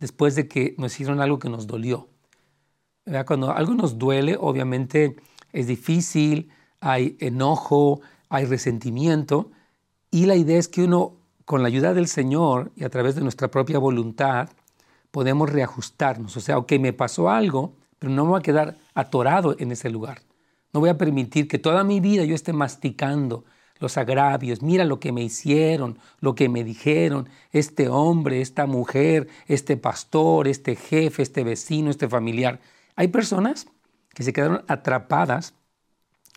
después 0.00 0.34
de 0.34 0.48
que 0.48 0.74
nos 0.78 0.92
hicieron 0.94 1.20
algo 1.20 1.38
que 1.38 1.48
nos 1.48 1.68
dolió. 1.68 2.08
Cuando 3.24 3.52
algo 3.52 3.74
nos 3.74 3.98
duele, 3.98 4.36
obviamente 4.38 5.14
es 5.52 5.68
difícil, 5.68 6.50
hay 6.80 7.16
enojo, 7.20 8.00
hay 8.28 8.44
resentimiento, 8.44 9.50
y 10.10 10.26
la 10.26 10.36
idea 10.36 10.58
es 10.58 10.68
que 10.68 10.84
uno, 10.84 11.16
con 11.44 11.62
la 11.62 11.68
ayuda 11.68 11.94
del 11.94 12.08
Señor 12.08 12.72
y 12.76 12.84
a 12.84 12.90
través 12.90 13.14
de 13.14 13.22
nuestra 13.22 13.48
propia 13.48 13.78
voluntad, 13.78 14.48
podemos 15.10 15.50
reajustarnos. 15.50 16.36
O 16.36 16.40
sea, 16.40 16.58
ok, 16.58 16.72
me 16.80 16.92
pasó 16.92 17.30
algo, 17.30 17.74
pero 17.98 18.12
no 18.12 18.24
me 18.24 18.30
voy 18.30 18.38
a 18.40 18.42
quedar 18.42 18.76
atorado 18.94 19.56
en 19.58 19.72
ese 19.72 19.90
lugar. 19.90 20.22
No 20.72 20.80
voy 20.80 20.90
a 20.90 20.98
permitir 20.98 21.48
que 21.48 21.58
toda 21.58 21.84
mi 21.84 22.00
vida 22.00 22.24
yo 22.24 22.34
esté 22.34 22.52
masticando 22.52 23.44
los 23.80 23.96
agravios, 23.96 24.60
mira 24.60 24.84
lo 24.84 24.98
que 24.98 25.12
me 25.12 25.22
hicieron, 25.22 25.98
lo 26.20 26.34
que 26.34 26.48
me 26.48 26.64
dijeron, 26.64 27.28
este 27.52 27.88
hombre, 27.88 28.40
esta 28.40 28.66
mujer, 28.66 29.28
este 29.46 29.76
pastor, 29.76 30.48
este 30.48 30.74
jefe, 30.74 31.22
este 31.22 31.44
vecino, 31.44 31.90
este 31.90 32.08
familiar. 32.08 32.60
Hay 32.96 33.08
personas 33.08 33.68
que 34.14 34.24
se 34.24 34.32
quedaron 34.32 34.64
atrapadas 34.66 35.54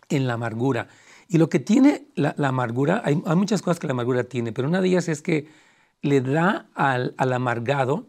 en 0.09 0.27
la 0.27 0.33
amargura. 0.33 0.87
Y 1.31 1.37
lo 1.37 1.47
que 1.47 1.59
tiene 1.59 2.07
la, 2.15 2.35
amargura, 2.37 3.01
hay, 3.05 3.15
muchas 3.15 3.61
cosas 3.61 3.79
que 3.79 3.87
la 3.87 3.93
amargura 3.93 4.25
tiene, 4.25 4.51
pero 4.51 4.67
una 4.67 4.81
de 4.81 4.89
ellas 4.89 5.07
es 5.07 5.21
que 5.21 5.47
le 6.01 6.19
da 6.19 6.67
al, 6.75 7.15
amargado 7.17 8.05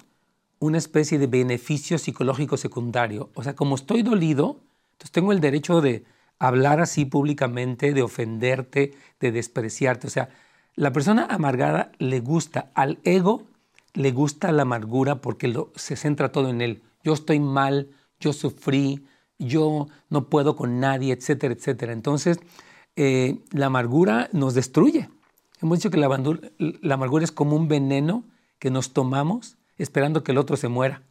una 0.59 0.77
especie 0.77 1.21
de 1.21 1.29
beneficio 1.29 1.99
psicológico 1.99 2.57
secundario. 2.57 3.31
O 3.35 3.45
sea, 3.45 3.55
como 3.55 3.77
estoy 3.77 4.03
dolido, 4.03 4.59
entonces 4.95 5.13
tengo 5.13 5.31
el 5.31 5.39
derecho 5.39 5.81
de 5.81 6.05
hablar 6.41 6.81
así 6.81 7.05
públicamente, 7.05 7.95
de 7.95 8.03
ofenderte, 8.03 8.93
de 9.21 9.31
despreciarte. 9.31 10.09
O 10.09 10.11
sea, 10.11 10.29
la 10.75 10.93
persona 10.93 11.25
amargada 11.31 11.93
le 11.99 12.19
gusta, 12.19 12.73
al 12.75 12.99
ego 13.05 13.45
le 13.95 14.11
gusta 14.11 14.51
la 14.51 14.63
amargura 14.63 15.21
porque 15.21 15.55
se 15.77 15.95
centra 15.95 16.33
todo 16.33 16.49
en 16.49 16.61
él. 16.61 16.83
Yo 17.05 17.13
estoy 17.13 17.39
mal, 17.39 17.89
yo 18.19 18.33
sufrí, 18.33 19.07
yo 19.39 19.87
no 20.11 20.25
puedo 20.25 20.57
con 20.57 20.81
nadie, 20.81 21.13
etcétera, 21.13 21.55
etcétera. 21.55 21.93
Entonces, 21.93 22.41
eh, 22.97 23.41
la 23.51 23.67
amargura 23.67 24.29
nos 24.33 24.55
destruye. 24.55 25.09
Hemos 25.61 25.79
dicho 25.79 25.91
que 25.91 25.97
la, 25.97 26.09
la 26.59 26.95
amargura 26.95 27.25
es 27.25 27.33
como 27.33 27.57
un 27.57 27.69
veneno 27.69 28.25
que 28.59 28.71
nos 28.71 28.93
tomamos 28.93 29.57
esperando 29.79 30.23
que 30.23 30.33
el 30.33 30.39
otro 30.39 30.57
se 30.57 30.69
muera. 30.69 31.03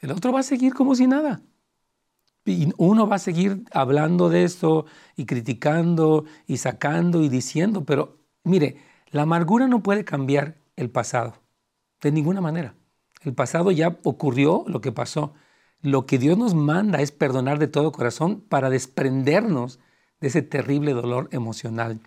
El 0.00 0.10
otro 0.10 0.32
va 0.32 0.40
a 0.40 0.44
seguir 0.44 0.74
como 0.74 0.94
si 0.94 1.06
nada. 1.06 1.42
Y 2.44 2.72
uno 2.76 3.06
va 3.06 3.16
a 3.16 3.20
seguir 3.20 3.64
hablando 3.72 4.28
de 4.28 4.44
eso 4.44 4.84
y 5.16 5.24
criticando 5.24 6.26
y 6.46 6.58
sacando 6.58 7.22
y 7.22 7.28
diciendo, 7.28 7.84
pero 7.84 8.18
mire, 8.42 8.76
la 9.10 9.22
amargura 9.22 9.66
no 9.66 9.82
puede 9.82 10.04
cambiar 10.04 10.56
el 10.76 10.90
pasado, 10.90 11.34
de 12.02 12.12
ninguna 12.12 12.40
manera. 12.40 12.74
El 13.22 13.32
pasado 13.32 13.70
ya 13.70 13.98
ocurrió 14.02 14.64
lo 14.66 14.82
que 14.82 14.92
pasó. 14.92 15.32
Lo 15.80 16.04
que 16.04 16.18
Dios 16.18 16.36
nos 16.36 16.54
manda 16.54 17.00
es 17.00 17.12
perdonar 17.12 17.58
de 17.58 17.68
todo 17.68 17.92
corazón 17.92 18.40
para 18.40 18.68
desprendernos 18.68 19.80
de 20.24 20.28
ese 20.28 20.40
terrible 20.40 20.94
dolor 20.94 21.28
emocional. 21.32 22.00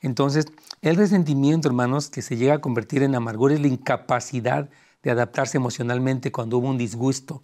Entonces, 0.00 0.46
el 0.80 0.96
resentimiento, 0.96 1.68
hermanos, 1.68 2.08
que 2.08 2.22
se 2.22 2.38
llega 2.38 2.54
a 2.54 2.60
convertir 2.62 3.02
en 3.02 3.14
amargura 3.14 3.52
es 3.52 3.60
la 3.60 3.68
incapacidad 3.68 4.70
de 5.02 5.10
adaptarse 5.10 5.58
emocionalmente 5.58 6.32
cuando 6.32 6.56
hubo 6.56 6.68
un 6.68 6.78
disgusto. 6.78 7.42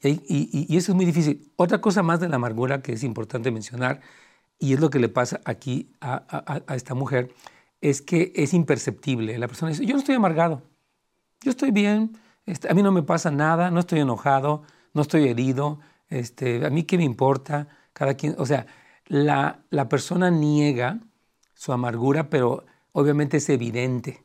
Y, 0.00 0.76
eso 0.76 0.92
es 0.92 0.96
muy 0.96 1.04
difícil. 1.04 1.50
Otra 1.56 1.80
cosa 1.80 2.04
más 2.04 2.20
de 2.20 2.28
la 2.28 2.36
amargura 2.36 2.82
que 2.82 2.92
es 2.92 3.02
importante 3.02 3.50
mencionar, 3.50 4.00
y 4.60 4.74
es 4.74 4.80
lo 4.80 4.90
que 4.90 5.00
le 5.00 5.08
pasa 5.08 5.40
aquí 5.44 5.90
a, 6.00 6.62
esta 6.76 6.94
mujer, 6.94 7.34
es 7.80 8.00
que 8.00 8.32
es 8.36 8.54
imperceptible. 8.54 9.36
La 9.38 9.48
persona 9.48 9.70
dice, 9.70 9.84
yo 9.84 9.94
no 9.94 9.98
estoy 9.98 10.14
amargado, 10.14 10.62
yo 11.40 11.50
estoy 11.50 11.72
bien, 11.72 12.16
este, 12.46 12.70
a 12.70 12.74
mí 12.74 12.82
no 12.84 12.92
me 12.92 13.02
pasa 13.02 13.32
nada, 13.32 13.72
no 13.72 13.80
estoy 13.80 13.98
enojado, 13.98 14.62
no 14.92 15.02
estoy 15.02 15.26
herido, 15.26 15.80
este, 16.10 16.64
a 16.64 16.70
mí 16.70 16.84
qué 16.84 16.96
me 16.96 17.02
importa, 17.02 17.66
cada 17.92 18.14
quien, 18.14 18.36
o 18.38 18.46
sea, 18.46 18.66
la, 19.06 19.64
la 19.70 19.88
persona 19.88 20.30
niega 20.30 21.00
su 21.54 21.72
amargura, 21.72 22.30
pero 22.30 22.64
obviamente 22.92 23.38
es 23.38 23.48
evidente 23.48 24.24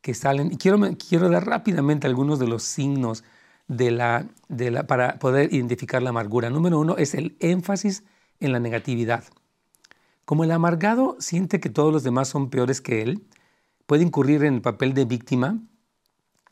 que 0.00 0.14
salen. 0.14 0.52
Y 0.52 0.56
quiero, 0.56 0.78
quiero 1.08 1.28
dar 1.28 1.46
rápidamente 1.46 2.06
algunos 2.06 2.38
de 2.38 2.46
los 2.46 2.62
signos 2.62 3.24
de 3.68 3.90
la, 3.90 4.26
de 4.48 4.70
la, 4.70 4.86
para 4.86 5.18
poder 5.18 5.52
identificar 5.52 6.02
la 6.02 6.10
amargura. 6.10 6.50
Número 6.50 6.78
uno 6.78 6.96
es 6.96 7.14
el 7.14 7.36
énfasis 7.40 8.04
en 8.40 8.52
la 8.52 8.60
negatividad. 8.60 9.24
Como 10.24 10.44
el 10.44 10.50
amargado 10.50 11.16
siente 11.20 11.60
que 11.60 11.70
todos 11.70 11.92
los 11.92 12.02
demás 12.02 12.28
son 12.28 12.50
peores 12.50 12.80
que 12.80 13.02
él, 13.02 13.26
puede 13.86 14.02
incurrir 14.02 14.44
en 14.44 14.54
el 14.54 14.62
papel 14.62 14.94
de 14.94 15.04
víctima 15.04 15.58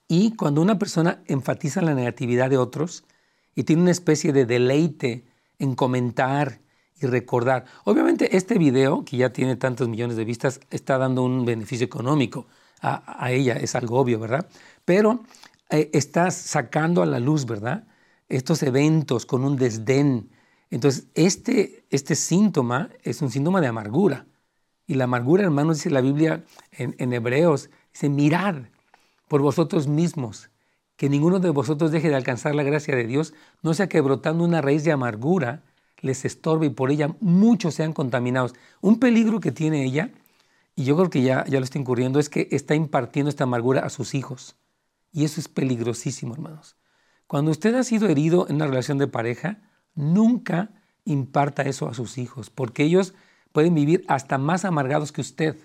y 0.08 0.34
cuando 0.36 0.60
una 0.60 0.78
persona 0.78 1.22
enfatiza 1.26 1.80
la 1.80 1.94
negatividad 1.94 2.50
de 2.50 2.58
otros 2.58 3.04
y 3.54 3.64
tiene 3.64 3.82
una 3.82 3.90
especie 3.90 4.32
de 4.32 4.44
deleite 4.44 5.24
en 5.58 5.74
comentar 5.74 6.60
y 7.02 7.06
recordar. 7.06 7.64
Obviamente 7.85 8.37
este 8.37 8.59
video, 8.59 9.04
que 9.04 9.16
ya 9.16 9.32
tiene 9.32 9.56
tantos 9.56 9.88
millones 9.88 10.16
de 10.16 10.25
vistas, 10.25 10.61
está 10.71 10.99
dando 10.99 11.23
un 11.23 11.44
beneficio 11.44 11.85
económico 11.85 12.47
a, 12.80 13.30
ella, 13.30 13.54
es 13.54 13.76
algo 13.76 14.00
obvio, 14.00 14.18
¿verdad? 14.18 14.49
Pero 14.85 15.23
eh, 15.71 15.90
estás 15.92 16.35
sacando 16.35 17.02
a 17.02 17.06
la 17.06 17.21
luz, 17.21 17.47
¿verdad? 17.47 17.85
Estos 18.28 18.62
eventos 18.64 19.25
con 19.25 19.44
un 19.44 19.56
desdén. 19.56 20.30
Entonces, 20.71 21.06
este, 21.14 21.85
este 21.90 22.16
síntoma 22.16 22.90
es 23.02 23.23
un 23.23 23.30
síntoma 23.30 23.61
de 23.61 23.68
amargura. 23.68 24.26
Y 24.87 24.94
la 24.94 25.04
amargura, 25.04 25.44
hermanos, 25.44 25.76
dice 25.78 25.90
la 25.90 26.00
Biblia 26.00 26.44
en, 26.73 26.97
en 26.99 27.12
Hebreos, 27.12 27.71
dice, 27.92 28.09
mirad 28.09 28.56
por 29.28 29.42
vosotros 29.42 29.87
mismos, 29.87 30.50
que 30.97 31.09
ninguno 31.09 31.38
de 31.38 31.50
vosotros 31.50 31.92
deje 31.92 32.09
de 32.09 32.16
alcanzar 32.16 32.54
la 32.54 32.64
gracia 32.64 32.97
de 32.97 33.06
Dios, 33.06 33.32
no 33.62 33.75
sea 33.75 33.88
que 33.88 34.00
brotando 34.00 34.44
una 34.44 34.61
raíz 34.61 34.82
de 34.85 34.92
amargura 34.92 35.62
les 36.02 36.25
estorbe 36.25 36.66
y 36.66 36.71
por 36.71 36.90
ella 36.90 37.14
muchos 37.21 37.75
sean 37.75 37.94
contaminados. 37.94 38.54
Un 38.80 38.99
peligro 38.99 39.40
que 39.40 39.52
tiene 39.52 39.85
ella, 39.85 40.11
y 40.75 40.85
yo 40.85 40.97
creo 40.97 41.11
que 41.11 41.23
ya, 41.23 41.44
ya 41.47 41.59
lo 41.59 41.64
está 41.64 41.78
incurriendo, 41.78 42.18
es 42.18 42.28
que 42.28 42.49
está 42.50 42.75
impartiendo 42.75 43.30
esta 43.30 43.44
amargura 43.44 43.80
a 43.80 43.90
sus 43.90 44.14
hijos. 44.14 44.56
Y 45.12 45.25
eso 45.25 45.40
es 45.40 45.49
peligrosísimo, 45.49 46.35
hermanos. 46.35 46.76
Cuando 47.26 47.50
usted 47.50 47.75
ha 47.76 47.85
sido 47.85 48.09
herido 48.09 48.47
en 48.49 48.56
una 48.56 48.66
relación 48.66 48.99
de 48.99 49.06
pareja, 49.06 49.62
nunca 49.94 50.71
imparta 51.04 51.62
eso 51.62 51.88
a 51.88 51.94
sus 51.94 52.18
hijos, 52.18 52.50
porque 52.50 52.82
ellos 52.82 53.14
pueden 53.52 53.75
vivir 53.75 54.04
hasta 54.09 54.38
más 54.38 54.64
amargados 54.64 55.12
que 55.12 55.21
usted, 55.21 55.56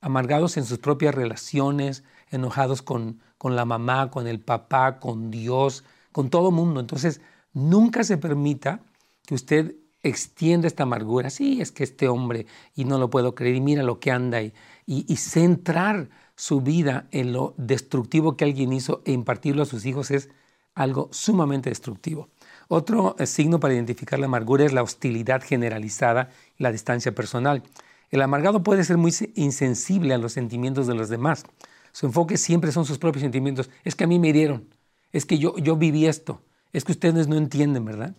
amargados 0.00 0.56
en 0.56 0.64
sus 0.64 0.78
propias 0.78 1.14
relaciones, 1.14 2.04
enojados 2.30 2.82
con, 2.82 3.20
con 3.38 3.56
la 3.56 3.64
mamá, 3.64 4.10
con 4.10 4.26
el 4.26 4.40
papá, 4.40 4.98
con 4.98 5.30
Dios, 5.30 5.84
con 6.12 6.30
todo 6.30 6.50
mundo. 6.50 6.80
Entonces, 6.80 7.20
nunca 7.52 8.04
se 8.04 8.18
permita 8.18 8.80
que 9.26 9.34
usted 9.34 9.76
extienda 10.02 10.66
esta 10.66 10.84
amargura. 10.84 11.30
Sí, 11.30 11.60
es 11.60 11.72
que 11.72 11.84
este 11.84 12.08
hombre, 12.08 12.46
y 12.74 12.84
no 12.84 12.98
lo 12.98 13.10
puedo 13.10 13.34
creer, 13.34 13.56
y 13.56 13.60
mira 13.60 13.82
lo 13.82 14.00
que 14.00 14.10
anda, 14.10 14.42
y, 14.42 14.52
y, 14.86 15.16
centrar 15.16 16.08
su 16.36 16.60
vida 16.60 17.08
en 17.10 17.32
lo 17.32 17.54
destructivo 17.56 18.36
que 18.36 18.44
alguien 18.44 18.72
hizo 18.72 19.02
e 19.04 19.12
impartirlo 19.12 19.62
a 19.62 19.66
sus 19.66 19.84
hijos 19.84 20.10
es 20.10 20.28
algo 20.74 21.08
sumamente 21.10 21.70
destructivo. 21.70 22.28
Otro 22.68 23.16
eh, 23.18 23.26
signo 23.26 23.58
para 23.58 23.74
identificar 23.74 24.18
la 24.18 24.26
amargura 24.26 24.64
es 24.64 24.72
la 24.72 24.82
hostilidad 24.82 25.42
generalizada 25.42 26.30
y 26.58 26.62
la 26.62 26.72
distancia 26.72 27.14
personal. 27.14 27.62
El 28.10 28.22
amargado 28.22 28.62
puede 28.62 28.84
ser 28.84 28.98
muy 28.98 29.12
insensible 29.34 30.14
a 30.14 30.18
los 30.18 30.32
sentimientos 30.32 30.86
de 30.86 30.94
los 30.94 31.08
demás. 31.08 31.44
Su 31.92 32.06
enfoque 32.06 32.36
siempre 32.36 32.72
son 32.72 32.84
sus 32.84 32.98
propios 32.98 33.22
sentimientos. 33.22 33.70
Es 33.82 33.94
que 33.94 34.04
a 34.04 34.06
mí 34.06 34.18
me 34.18 34.28
hirieron, 34.28 34.68
es 35.12 35.24
que 35.24 35.38
yo, 35.38 35.56
yo 35.56 35.76
viví 35.76 36.06
esto, 36.06 36.42
es 36.72 36.84
que 36.84 36.92
ustedes 36.92 37.26
no 37.26 37.36
entienden, 37.36 37.84
¿verdad? 37.84 38.14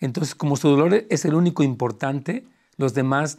Entonces, 0.00 0.34
como 0.34 0.56
su 0.56 0.68
dolor 0.68 1.06
es 1.08 1.24
el 1.24 1.34
único 1.34 1.62
importante, 1.62 2.46
los 2.76 2.94
demás 2.94 3.38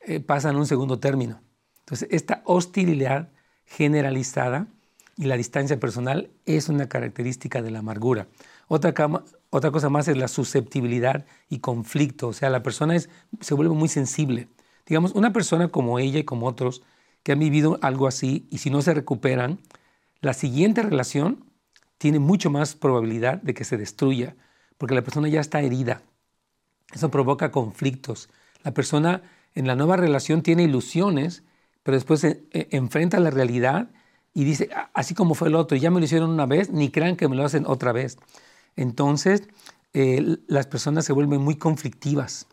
eh, 0.00 0.20
pasan 0.20 0.56
un 0.56 0.66
segundo 0.66 0.98
término. 0.98 1.40
Entonces, 1.80 2.08
esta 2.10 2.42
hostilidad 2.44 3.30
generalizada 3.66 4.68
y 5.16 5.24
la 5.24 5.36
distancia 5.36 5.78
personal 5.78 6.30
es 6.44 6.68
una 6.68 6.88
característica 6.88 7.62
de 7.62 7.70
la 7.70 7.80
amargura. 7.80 8.26
Otra, 8.68 8.92
cosa 8.92 9.88
más 9.88 10.08
es 10.08 10.16
la 10.16 10.28
susceptibilidad 10.28 11.26
y 11.48 11.58
conflicto, 11.58 12.28
o 12.28 12.32
sea, 12.32 12.50
la 12.50 12.62
persona 12.62 12.96
se 12.98 13.54
vuelve 13.54 13.74
muy 13.74 13.88
sensible. 13.88 14.48
Digamos, 14.86 15.12
una 15.12 15.32
persona 15.32 15.68
como 15.68 15.98
ella 15.98 16.18
y 16.18 16.24
como 16.24 16.46
otros 16.46 16.82
que 17.22 17.32
han 17.32 17.38
vivido 17.38 17.78
algo 17.82 18.06
así 18.06 18.46
y 18.50 18.58
si 18.58 18.70
no 18.70 18.82
se 18.82 18.94
recuperan, 18.94 19.60
la 20.20 20.34
siguiente 20.34 20.82
relación 20.82 21.44
tiene 21.98 22.18
mucho 22.18 22.50
más 22.50 22.74
probabilidad 22.74 23.40
de 23.42 23.54
que 23.54 23.64
se 23.64 23.76
destruya, 23.76 24.36
porque 24.84 24.96
la 24.96 25.02
persona 25.02 25.28
ya 25.28 25.40
está 25.40 25.62
herida. 25.62 26.02
Eso 26.92 27.10
provoca 27.10 27.50
conflictos. 27.50 28.28
La 28.64 28.74
persona 28.74 29.22
en 29.54 29.66
la 29.66 29.76
nueva 29.76 29.96
relación 29.96 30.42
tiene 30.42 30.64
ilusiones, 30.64 31.42
pero 31.82 31.96
después 31.96 32.20
se, 32.20 32.44
e, 32.50 32.68
enfrenta 32.72 33.18
la 33.18 33.30
realidad 33.30 33.88
y 34.34 34.44
dice, 34.44 34.68
así 34.92 35.14
como 35.14 35.34
fue 35.34 35.48
el 35.48 35.54
otro, 35.54 35.78
ya 35.78 35.90
me 35.90 36.00
lo 36.00 36.04
hicieron 36.04 36.28
una 36.28 36.44
vez, 36.44 36.68
ni 36.68 36.90
crean 36.90 37.16
que 37.16 37.28
me 37.28 37.34
lo 37.34 37.46
hacen 37.46 37.64
otra 37.66 37.92
vez. 37.92 38.18
Entonces, 38.76 39.48
eh, 39.94 40.36
las 40.48 40.66
personas 40.66 41.06
se 41.06 41.14
vuelven 41.14 41.40
muy 41.40 41.56
conflictivas. 41.56 42.46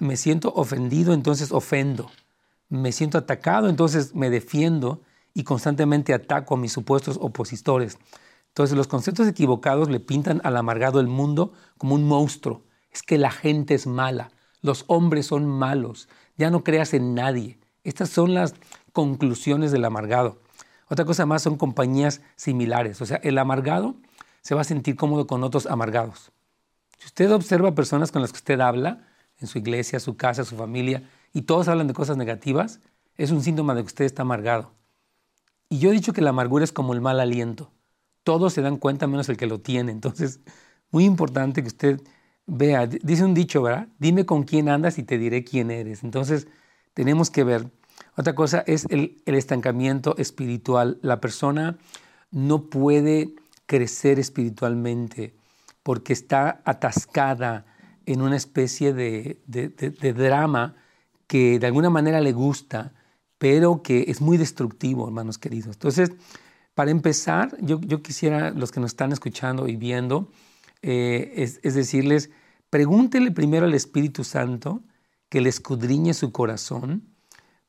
Me 0.00 0.16
siento 0.16 0.54
ofendido, 0.54 1.12
entonces 1.12 1.52
ofendo. 1.52 2.10
Me 2.70 2.92
siento 2.92 3.18
atacado, 3.18 3.68
entonces 3.68 4.14
me 4.14 4.30
defiendo 4.30 5.02
y 5.34 5.44
constantemente 5.44 6.14
ataco 6.14 6.54
a 6.54 6.56
mis 6.56 6.72
supuestos 6.72 7.18
opositores. 7.20 7.98
Entonces 8.52 8.76
los 8.76 8.86
conceptos 8.86 9.26
equivocados 9.26 9.88
le 9.88 9.98
pintan 9.98 10.42
al 10.44 10.58
amargado 10.58 11.00
el 11.00 11.06
mundo 11.06 11.54
como 11.78 11.94
un 11.94 12.04
monstruo. 12.06 12.64
Es 12.90 13.02
que 13.02 13.16
la 13.16 13.30
gente 13.30 13.72
es 13.72 13.86
mala, 13.86 14.30
los 14.60 14.84
hombres 14.88 15.26
son 15.26 15.46
malos, 15.46 16.10
ya 16.36 16.50
no 16.50 16.62
creas 16.62 16.92
en 16.92 17.14
nadie. 17.14 17.58
Estas 17.82 18.10
son 18.10 18.34
las 18.34 18.54
conclusiones 18.92 19.72
del 19.72 19.86
amargado. 19.86 20.42
Otra 20.88 21.06
cosa 21.06 21.24
más 21.24 21.40
son 21.40 21.56
compañías 21.56 22.20
similares. 22.36 23.00
O 23.00 23.06
sea, 23.06 23.16
el 23.22 23.38
amargado 23.38 23.96
se 24.42 24.54
va 24.54 24.60
a 24.60 24.64
sentir 24.64 24.96
cómodo 24.96 25.26
con 25.26 25.42
otros 25.44 25.64
amargados. 25.64 26.30
Si 26.98 27.06
usted 27.06 27.32
observa 27.32 27.74
personas 27.74 28.12
con 28.12 28.20
las 28.20 28.32
que 28.32 28.36
usted 28.36 28.60
habla, 28.60 29.08
en 29.40 29.48
su 29.48 29.56
iglesia, 29.56 29.98
su 29.98 30.18
casa, 30.18 30.44
su 30.44 30.56
familia, 30.56 31.08
y 31.32 31.42
todos 31.42 31.68
hablan 31.68 31.86
de 31.86 31.94
cosas 31.94 32.18
negativas, 32.18 32.80
es 33.16 33.30
un 33.30 33.42
síntoma 33.42 33.74
de 33.74 33.80
que 33.80 33.86
usted 33.86 34.04
está 34.04 34.22
amargado. 34.22 34.72
Y 35.70 35.78
yo 35.78 35.88
he 35.88 35.94
dicho 35.94 36.12
que 36.12 36.20
la 36.20 36.30
amargura 36.30 36.64
es 36.64 36.72
como 36.72 36.92
el 36.92 37.00
mal 37.00 37.18
aliento. 37.18 37.70
Todos 38.24 38.52
se 38.52 38.62
dan 38.62 38.76
cuenta 38.76 39.06
menos 39.06 39.28
el 39.28 39.36
que 39.36 39.46
lo 39.46 39.60
tiene. 39.60 39.92
Entonces, 39.92 40.40
muy 40.90 41.04
importante 41.04 41.62
que 41.62 41.68
usted 41.68 42.00
vea, 42.46 42.86
dice 42.86 43.24
un 43.24 43.34
dicho, 43.34 43.62
¿verdad? 43.62 43.88
Dime 43.98 44.26
con 44.26 44.44
quién 44.44 44.68
andas 44.68 44.98
y 44.98 45.02
te 45.02 45.18
diré 45.18 45.44
quién 45.44 45.70
eres. 45.70 46.04
Entonces, 46.04 46.48
tenemos 46.94 47.30
que 47.30 47.44
ver 47.44 47.70
otra 48.16 48.34
cosa 48.34 48.62
es 48.66 48.86
el, 48.90 49.22
estancamiento 49.24 50.16
espiritual. 50.18 50.98
La 51.02 51.20
persona 51.20 51.78
no 52.30 52.66
puede 52.66 53.34
crecer 53.66 54.18
espiritualmente 54.18 55.34
porque 55.82 56.12
está 56.12 56.60
atascada 56.64 57.64
en 58.04 58.20
una 58.20 58.36
especie 58.36 58.92
de, 58.92 59.40
drama 60.16 60.76
que 61.26 61.58
de 61.58 61.66
alguna 61.66 61.88
manera 61.88 62.20
le 62.20 62.32
gusta, 62.32 62.92
pero 63.38 63.82
que 63.82 64.04
es 64.08 64.20
muy 64.20 64.36
destructivo, 64.36 65.06
hermanos 65.06 65.38
queridos. 65.38 65.76
Entonces, 65.76 66.12
para 66.74 66.90
empezar, 66.90 67.56
yo, 67.60 67.80
quisiera, 68.02 68.50
los 68.50 68.72
que 68.72 68.80
nos 68.80 68.92
están 68.92 69.12
escuchando 69.12 69.68
y 69.68 69.76
viendo, 69.76 70.30
eh, 70.82 71.32
es, 71.36 71.60
es, 71.62 71.74
decirles, 71.74 72.30
pregúntele 72.70 73.30
primero 73.30 73.66
al 73.66 73.74
Espíritu 73.74 74.24
Santo 74.24 74.82
que 75.28 75.40
le 75.40 75.48
escudriñe 75.48 76.14
su 76.14 76.32
corazón 76.32 77.12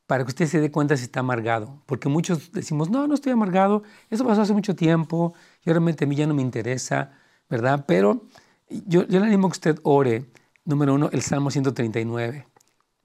para 0.07 0.23
que 0.23 0.29
usted 0.29 0.47
se 0.47 0.59
dé 0.59 0.71
cuenta 0.71 0.97
si 0.97 1.03
está 1.03 1.21
amargado. 1.21 1.81
Porque 1.85 2.09
muchos 2.09 2.51
decimos, 2.51 2.89
no, 2.89 3.07
no 3.07 3.13
estoy 3.15 3.31
amargado, 3.31 3.83
eso 4.09 4.25
pasó 4.25 4.41
hace 4.41 4.53
mucho 4.53 4.75
tiempo, 4.75 5.33
y 5.65 5.69
realmente 5.69 6.05
a 6.05 6.07
mí 6.07 6.15
ya 6.15 6.27
no 6.27 6.33
me 6.33 6.41
interesa, 6.41 7.11
¿verdad? 7.49 7.85
Pero 7.87 8.25
yo, 8.69 9.05
yo 9.07 9.19
le 9.19 9.27
animo 9.27 9.47
a 9.47 9.49
que 9.49 9.53
usted 9.53 9.79
ore. 9.83 10.25
Número 10.65 10.93
uno, 10.93 11.09
el 11.11 11.21
Salmo 11.21 11.51
139, 11.51 12.47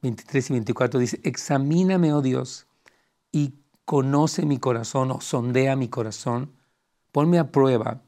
23 0.02 0.50
y 0.50 0.52
24 0.52 1.00
dice, 1.00 1.20
examíname, 1.24 2.12
oh 2.12 2.22
Dios, 2.22 2.66
y 3.32 3.54
conoce 3.88 4.44
mi 4.44 4.58
corazón 4.58 5.10
o 5.12 5.22
sondea 5.22 5.74
mi 5.74 5.88
corazón, 5.88 6.52
ponme 7.10 7.38
a 7.38 7.50
prueba 7.50 8.02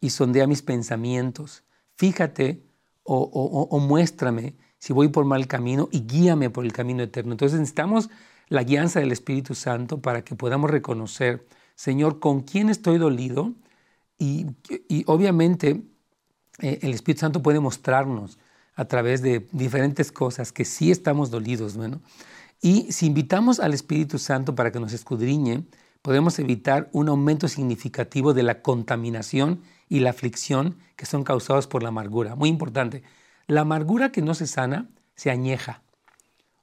y 0.00 0.10
sondea 0.10 0.46
mis 0.46 0.62
pensamientos. 0.62 1.64
Fíjate 1.96 2.62
o, 3.02 3.16
o, 3.18 3.62
o 3.62 3.78
muéstrame 3.80 4.54
si 4.78 4.92
voy 4.92 5.08
por 5.08 5.24
mal 5.24 5.48
camino 5.48 5.88
y 5.90 6.02
guíame 6.06 6.48
por 6.48 6.64
el 6.64 6.72
camino 6.72 7.02
eterno. 7.02 7.32
Entonces 7.32 7.58
necesitamos 7.58 8.08
la 8.48 8.62
guianza 8.62 9.00
del 9.00 9.10
Espíritu 9.10 9.56
Santo 9.56 10.00
para 10.00 10.22
que 10.22 10.36
podamos 10.36 10.70
reconocer, 10.70 11.44
Señor, 11.74 12.20
con 12.20 12.42
quién 12.42 12.68
estoy 12.68 12.98
dolido 12.98 13.52
y, 14.18 14.46
obviamente 15.06 15.82
eh, 16.60 16.78
el 16.82 16.94
Espíritu 16.94 17.22
Santo 17.22 17.42
puede 17.42 17.58
mostrarnos 17.58 18.38
a 18.76 18.84
través 18.84 19.22
de 19.22 19.48
diferentes 19.50 20.12
cosas 20.12 20.52
que 20.52 20.64
sí 20.64 20.92
estamos 20.92 21.32
dolidos. 21.32 21.76
Bueno, 21.76 22.00
y 22.60 22.92
si 22.92 23.06
invitamos 23.06 23.60
al 23.60 23.74
Espíritu 23.74 24.18
Santo 24.18 24.54
para 24.54 24.72
que 24.72 24.80
nos 24.80 24.92
escudriñe, 24.92 25.64
podemos 26.02 26.38
evitar 26.38 26.88
un 26.92 27.08
aumento 27.08 27.48
significativo 27.48 28.32
de 28.32 28.42
la 28.42 28.62
contaminación 28.62 29.62
y 29.88 30.00
la 30.00 30.10
aflicción 30.10 30.78
que 30.96 31.06
son 31.06 31.24
causados 31.24 31.66
por 31.66 31.82
la 31.82 31.90
amargura. 31.90 32.34
Muy 32.34 32.48
importante, 32.48 33.02
la 33.46 33.62
amargura 33.62 34.12
que 34.12 34.22
no 34.22 34.34
se 34.34 34.46
sana 34.46 34.88
se 35.14 35.30
añeja. 35.30 35.82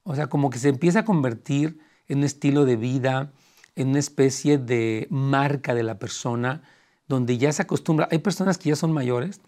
O 0.04 0.16
sea, 0.16 0.28
como 0.28 0.50
que 0.50 0.60
se 0.60 0.70
empieza 0.70 1.00
a 1.00 1.06
convertir 1.06 1.80
en 2.08 2.20
un 2.20 2.24
estilo 2.24 2.66
de 2.66 2.76
vida, 2.76 3.32
en 3.76 3.90
una 3.90 4.00
especie 4.00 4.58
de 4.58 5.08
marca 5.10 5.74
de 5.74 5.84
la 5.84 6.00
persona, 6.00 6.62
donde 7.08 7.38
ya 7.38 7.52
se 7.52 7.62
acostumbra. 7.62 8.08
Hay 8.12 8.20
personas 8.20 8.58
que 8.58 8.70
ya 8.70 8.76
son 8.76 8.92
mayores 8.92 9.42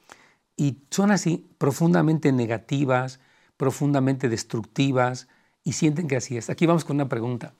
y 0.56 0.78
son 0.92 1.12
así 1.12 1.50
profundamente 1.58 2.32
negativas, 2.32 3.20
profundamente 3.58 4.30
destructivas 4.30 5.28
y 5.65 5.73
sienten 5.73 6.08
que 6.08 6.15
así 6.15 6.38
es. 6.38 6.49
Aquí 6.49 6.65
vamos 6.65 6.86
con 6.86 6.95
una 6.95 7.10
pregunta. 7.10 7.54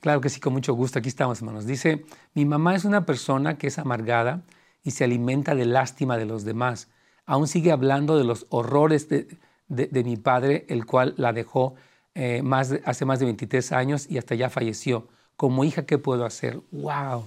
Claro 0.00 0.20
que 0.20 0.28
sí, 0.28 0.40
con 0.40 0.52
mucho 0.52 0.74
gusto. 0.74 0.98
Aquí 0.98 1.08
estamos, 1.08 1.38
hermanos. 1.38 1.64
Dice, 1.64 2.04
mi 2.34 2.44
mamá 2.44 2.74
es 2.74 2.84
una 2.84 3.06
persona 3.06 3.56
que 3.56 3.68
es 3.68 3.78
amargada 3.78 4.42
y 4.82 4.90
se 4.90 5.04
alimenta 5.04 5.54
de 5.54 5.64
lástima 5.64 6.18
de 6.18 6.26
los 6.26 6.44
demás. 6.44 6.88
Aún 7.24 7.48
sigue 7.48 7.72
hablando 7.72 8.18
de 8.18 8.24
los 8.24 8.46
horrores 8.50 9.08
de, 9.08 9.38
de 9.68 10.04
mi 10.04 10.16
padre, 10.16 10.66
el 10.68 10.84
cual 10.84 11.14
la 11.16 11.32
dejó 11.32 11.74
eh, 12.14 12.42
más 12.42 12.72
hace 12.84 13.04
más 13.04 13.18
de 13.18 13.24
23 13.24 13.72
años 13.72 14.06
y 14.10 14.18
hasta 14.18 14.34
ya 14.34 14.50
falleció. 14.50 15.08
Como 15.36 15.64
hija, 15.64 15.86
¿qué 15.86 15.98
puedo 15.98 16.24
hacer? 16.24 16.60
¡Wow! 16.70 17.26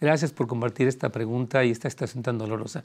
Gracias 0.00 0.32
por 0.32 0.46
compartir 0.46 0.88
esta 0.88 1.10
pregunta 1.10 1.64
y 1.64 1.70
esta 1.70 1.90
situación 1.90 2.22
tan 2.22 2.38
dolorosa. 2.38 2.84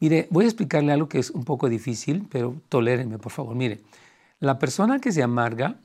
Mire, 0.00 0.28
voy 0.30 0.44
a 0.44 0.48
explicarle 0.48 0.92
algo 0.92 1.08
que 1.08 1.18
es 1.18 1.30
un 1.30 1.44
poco 1.44 1.68
difícil, 1.68 2.26
pero 2.30 2.54
tolérenme, 2.68 3.18
por 3.18 3.32
favor. 3.32 3.54
Mire, 3.54 3.80
la 4.40 4.58
persona 4.58 5.00
que 5.00 5.12
se 5.12 5.22
amarga 5.22 5.80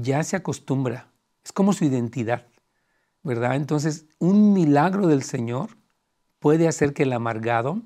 ya 0.00 0.22
se 0.22 0.36
acostumbra, 0.36 1.10
es 1.44 1.52
como 1.52 1.72
su 1.72 1.84
identidad, 1.84 2.46
¿verdad? 3.22 3.56
Entonces, 3.56 4.06
un 4.18 4.52
milagro 4.52 5.06
del 5.06 5.22
Señor 5.22 5.76
puede 6.38 6.68
hacer 6.68 6.94
que 6.94 7.04
el 7.04 7.12
amargado 7.12 7.82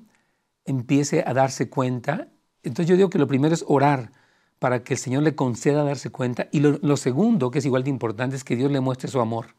empiece 0.65 1.23
a 1.25 1.33
darse 1.33 1.69
cuenta. 1.69 2.29
Entonces 2.63 2.89
yo 2.89 2.95
digo 2.95 3.09
que 3.09 3.19
lo 3.19 3.27
primero 3.27 3.53
es 3.53 3.65
orar 3.67 4.11
para 4.59 4.83
que 4.83 4.93
el 4.93 4.99
Señor 4.99 5.23
le 5.23 5.35
conceda 5.35 5.83
darse 5.83 6.09
cuenta. 6.09 6.47
Y 6.51 6.61
lo, 6.61 6.97
segundo, 6.97 7.51
que 7.51 7.59
es 7.59 7.65
igual 7.65 7.83
de 7.83 7.89
importante, 7.89 8.35
es 8.35 8.43
que 8.43 8.55
Dios 8.55 8.71
le 8.71 8.79
muestre 8.79 9.09
su 9.09 9.19
amor. 9.19 9.55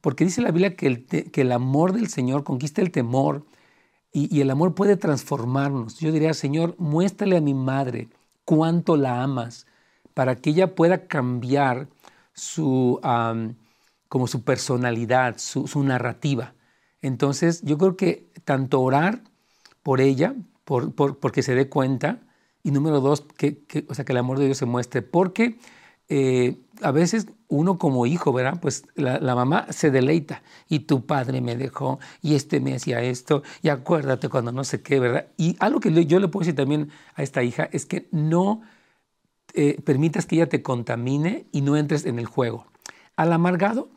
Porque 0.00 0.24
dice 0.24 0.40
la 0.40 0.50
Biblia 0.50 0.74
que 0.74 0.86
el, 0.86 1.06
que 1.06 1.40
el 1.42 1.52
amor 1.52 1.92
del 1.92 2.08
Señor 2.08 2.42
conquista 2.44 2.80
el 2.80 2.90
temor 2.90 3.44
y, 4.12 4.40
el 4.40 4.50
amor 4.50 4.74
puede 4.74 4.96
transformarnos. 4.96 5.98
Yo 5.98 6.12
diría, 6.12 6.34
Señor, 6.34 6.74
muéstrale 6.78 7.36
a 7.36 7.40
mi 7.40 7.54
madre 7.54 8.08
cuánto 8.44 8.96
la 8.96 9.22
amas 9.22 9.66
para 10.14 10.36
que 10.36 10.50
ella 10.50 10.74
pueda 10.74 11.06
cambiar 11.06 11.88
su, 12.32 13.00
como 14.08 14.26
su 14.26 14.44
personalidad, 14.44 15.36
su, 15.38 15.82
narrativa. 15.82 16.54
Entonces, 17.00 17.62
yo 17.62 17.78
creo 17.78 17.96
que 17.96 18.30
tanto 18.44 18.80
orar 18.80 19.22
por 19.82 20.00
ella, 20.00 20.34
por, 20.64 20.94
porque 20.94 21.42
se 21.42 21.54
dé 21.54 21.68
cuenta, 21.68 22.20
y 22.62 22.70
número 22.70 23.00
dos, 23.00 23.22
que, 23.36 23.64
o 23.88 23.94
sea, 23.94 24.04
que 24.04 24.12
el 24.12 24.18
amor 24.18 24.38
de 24.38 24.46
Dios 24.46 24.58
se 24.58 24.66
muestre, 24.66 25.02
porque 25.02 25.58
eh, 26.08 26.58
a 26.82 26.90
veces 26.90 27.26
uno 27.48 27.78
como 27.78 28.06
hijo, 28.06 28.32
¿verdad? 28.32 28.58
Pues 28.60 28.84
la, 28.96 29.34
mamá 29.34 29.66
se 29.70 29.90
deleita 29.90 30.42
y 30.68 30.80
tu 30.80 31.06
padre 31.06 31.40
me 31.40 31.56
dejó 31.56 32.00
y 32.20 32.34
este 32.34 32.60
me 32.60 32.74
hacía 32.74 33.00
esto 33.02 33.42
y 33.62 33.68
acuérdate 33.68 34.28
cuando 34.28 34.52
no 34.52 34.64
sé 34.64 34.82
qué, 34.82 35.00
¿verdad? 35.00 35.28
Y 35.36 35.56
algo 35.58 35.80
que 35.80 36.06
yo 36.06 36.20
le 36.20 36.28
puedo 36.28 36.42
decir 36.42 36.56
también 36.56 36.90
a 37.14 37.22
esta 37.22 37.42
hija 37.42 37.68
es 37.72 37.86
que 37.86 38.08
no 38.10 38.62
eh, 39.54 39.80
permitas 39.84 40.26
que 40.26 40.36
ella 40.36 40.48
te 40.48 40.62
contamine 40.62 41.46
y 41.52 41.60
no 41.60 41.76
entres 41.76 42.06
en 42.06 42.18
el 42.18 42.26
juego. 42.26 42.66
Al 43.16 43.32
amargado 43.32 43.88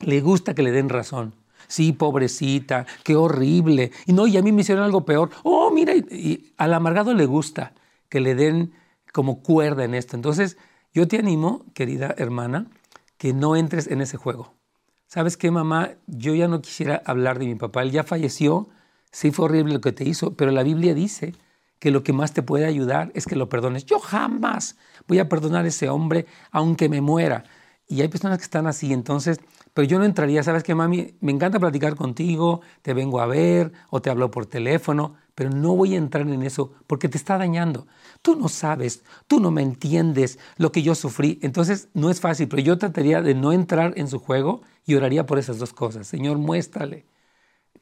le 0.00 0.20
gusta 0.20 0.54
que 0.54 0.62
le 0.62 0.72
den 0.72 0.88
razón. 0.88 1.34
Sí, 1.66 1.92
pobrecita, 1.92 2.86
qué 3.04 3.16
horrible. 3.16 3.92
Y 4.06 4.12
no, 4.12 4.26
y 4.26 4.36
a 4.36 4.42
mí 4.42 4.52
me 4.52 4.62
hicieron 4.62 4.84
algo 4.84 5.04
peor. 5.04 5.30
Oh, 5.42 5.70
mira, 5.70 5.94
y 5.94 6.52
al 6.56 6.72
amargado 6.72 7.12
le 7.14 7.26
gusta 7.26 7.74
que 8.08 8.20
le 8.20 8.34
den 8.34 8.72
como 9.12 9.42
cuerda 9.42 9.84
en 9.84 9.94
esto. 9.94 10.16
Entonces, 10.16 10.56
yo 10.94 11.06
te 11.06 11.18
animo, 11.18 11.66
querida 11.74 12.14
hermana, 12.16 12.70
que 13.18 13.34
no 13.34 13.56
entres 13.56 13.88
en 13.88 14.00
ese 14.00 14.16
juego. 14.16 14.54
¿Sabes 15.06 15.36
qué, 15.36 15.50
mamá? 15.50 15.90
Yo 16.06 16.34
ya 16.34 16.48
no 16.48 16.62
quisiera 16.62 17.02
hablar 17.04 17.38
de 17.38 17.46
mi 17.46 17.54
papá. 17.54 17.82
Él 17.82 17.90
ya 17.90 18.04
falleció. 18.04 18.68
Sí 19.10 19.30
fue 19.30 19.46
horrible 19.46 19.74
lo 19.74 19.80
que 19.80 19.92
te 19.92 20.04
hizo, 20.04 20.34
pero 20.34 20.50
la 20.50 20.62
Biblia 20.62 20.94
dice 20.94 21.34
que 21.78 21.90
lo 21.90 22.02
que 22.02 22.12
más 22.12 22.32
te 22.32 22.42
puede 22.42 22.66
ayudar 22.66 23.10
es 23.14 23.26
que 23.26 23.36
lo 23.36 23.48
perdones. 23.48 23.86
Yo 23.86 23.98
jamás 23.98 24.76
voy 25.06 25.18
a 25.18 25.28
perdonar 25.28 25.64
a 25.64 25.68
ese 25.68 25.88
hombre 25.88 26.26
aunque 26.50 26.88
me 26.88 27.00
muera. 27.00 27.44
Y 27.86 28.02
hay 28.02 28.08
personas 28.08 28.38
que 28.38 28.44
están 28.44 28.66
así, 28.66 28.92
entonces, 28.92 29.40
pero 29.72 29.88
yo 29.88 29.98
no 29.98 30.04
entraría, 30.04 30.42
¿sabes 30.42 30.62
qué, 30.62 30.74
mami? 30.74 31.14
Me 31.20 31.32
encanta 31.32 31.58
platicar 31.58 31.94
contigo, 31.94 32.60
te 32.82 32.92
vengo 32.92 33.20
a 33.20 33.26
ver 33.26 33.72
o 33.88 34.02
te 34.02 34.10
hablo 34.10 34.30
por 34.30 34.44
teléfono, 34.44 35.14
pero 35.34 35.50
no 35.50 35.74
voy 35.74 35.94
a 35.94 35.98
entrar 35.98 36.28
en 36.28 36.42
eso 36.42 36.72
porque 36.86 37.08
te 37.08 37.16
está 37.16 37.38
dañando. 37.38 37.86
Tú 38.20 38.36
no 38.36 38.48
sabes, 38.48 39.04
tú 39.26 39.40
no 39.40 39.50
me 39.50 39.62
entiendes 39.62 40.38
lo 40.56 40.70
que 40.70 40.82
yo 40.82 40.94
sufrí. 40.94 41.38
Entonces, 41.42 41.88
no 41.94 42.10
es 42.10 42.20
fácil, 42.20 42.48
pero 42.48 42.60
yo 42.60 42.76
trataría 42.76 43.22
de 43.22 43.34
no 43.34 43.52
entrar 43.52 43.94
en 43.96 44.08
su 44.08 44.18
juego 44.18 44.60
y 44.84 44.94
oraría 44.96 45.24
por 45.24 45.38
esas 45.38 45.58
dos 45.58 45.72
cosas. 45.72 46.06
Señor, 46.06 46.36
muéstrale 46.38 47.06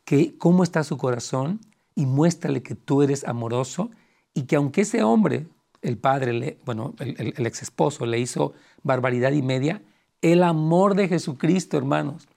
que, 0.05 0.37
cómo 0.39 0.63
está 0.63 0.85
su 0.85 0.99
corazón 0.99 1.61
y 1.97 2.07
muéstrale 2.07 2.63
que 2.63 2.77
tú 2.77 3.03
eres 3.03 3.25
amoroso 3.25 3.91
y 4.35 4.43
que 4.43 4.55
aunque 4.55 4.83
ese 4.83 5.03
hombre, 5.03 5.49
el 5.83 5.99
padre, 5.99 6.61
bueno, 6.65 6.95
el, 7.01 7.35
el 7.37 7.47
ex 7.47 7.63
esposo 7.63 8.07
le 8.07 8.21
hizo 8.21 8.53
barbaridad 8.85 9.33
y 9.33 9.43
media, 9.43 9.83
el 10.23 10.45
amor 10.45 10.95
de 10.95 11.09
Jesucristo, 11.09 11.77
hermanos, 11.77 12.29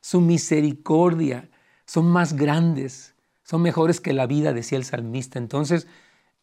su 0.00 0.20
misericordia, 0.22 1.50
son 1.84 2.06
más 2.06 2.34
grandes, 2.34 3.14
son 3.42 3.62
mejores 3.62 4.00
que 4.00 4.12
la 4.12 4.26
vida, 4.26 4.52
decía 4.52 4.78
el 4.78 4.84
salmista. 4.84 5.38
Entonces, 5.38 5.86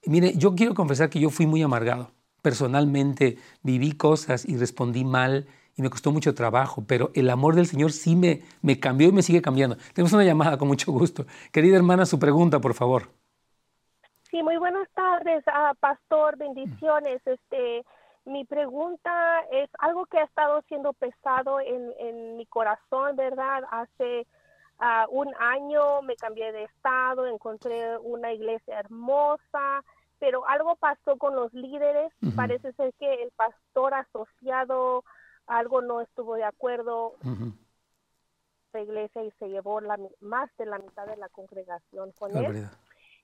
mire, 0.05 0.33
yo 0.35 0.55
quiero 0.55 0.73
confesar 0.73 1.09
que 1.09 1.19
yo 1.19 1.29
fui 1.29 1.45
muy 1.45 1.61
amargado. 1.61 2.11
Personalmente 2.41 3.37
viví 3.63 3.93
cosas 3.93 4.45
y 4.45 4.57
respondí 4.57 5.05
mal 5.05 5.47
y 5.75 5.81
me 5.81 5.89
costó 5.89 6.11
mucho 6.11 6.33
trabajo, 6.33 6.83
pero 6.87 7.11
el 7.15 7.29
amor 7.29 7.55
del 7.55 7.65
Señor 7.65 7.91
sí 7.91 8.15
me, 8.15 8.41
me 8.61 8.79
cambió 8.79 9.09
y 9.09 9.11
me 9.11 9.21
sigue 9.21 9.41
cambiando. 9.41 9.75
Tenemos 9.93 10.13
una 10.13 10.23
llamada 10.23 10.57
con 10.57 10.67
mucho 10.67 10.91
gusto. 10.91 11.25
Querida 11.51 11.75
hermana, 11.75 12.05
su 12.05 12.17
pregunta, 12.17 12.59
por 12.59 12.73
favor. 12.73 13.09
Sí, 14.31 14.41
muy 14.41 14.57
buenas 14.57 14.89
tardes, 14.93 15.43
ah, 15.47 15.73
pastor, 15.79 16.37
bendiciones. 16.37 17.21
Este, 17.25 17.85
mi 18.25 18.45
pregunta 18.45 19.41
es 19.51 19.69
algo 19.79 20.05
que 20.05 20.17
ha 20.17 20.23
estado 20.23 20.61
siendo 20.67 20.93
pesado 20.93 21.59
en, 21.59 21.91
en 21.99 22.37
mi 22.37 22.45
corazón, 22.45 23.15
¿verdad? 23.15 23.63
Hace 23.69 24.25
uh, 24.79 25.09
un 25.09 25.33
año 25.39 26.01
me 26.01 26.15
cambié 26.15 26.51
de 26.51 26.63
estado, 26.63 27.27
encontré 27.27 27.97
una 27.97 28.31
iglesia 28.33 28.79
hermosa, 28.79 29.83
pero 30.19 30.47
algo 30.47 30.75
pasó 30.77 31.17
con 31.17 31.35
los 31.35 31.53
líderes. 31.53 32.11
Parece 32.35 32.71
ser 32.73 32.93
que 32.99 33.23
el 33.23 33.31
pastor 33.31 33.93
asociado 33.93 35.03
algo 35.47 35.81
no 35.81 36.01
estuvo 36.01 36.35
de 36.35 36.43
acuerdo 36.43 37.15
la 38.75 38.81
iglesia 38.81 39.23
y 39.23 39.31
se 39.39 39.47
llevó 39.47 39.79
la, 39.79 39.97
más 40.19 40.49
de 40.57 40.65
la 40.65 40.77
mitad 40.77 41.05
de 41.07 41.15
la 41.17 41.29
congregación 41.29 42.11
con 42.19 42.35
él. 42.35 42.67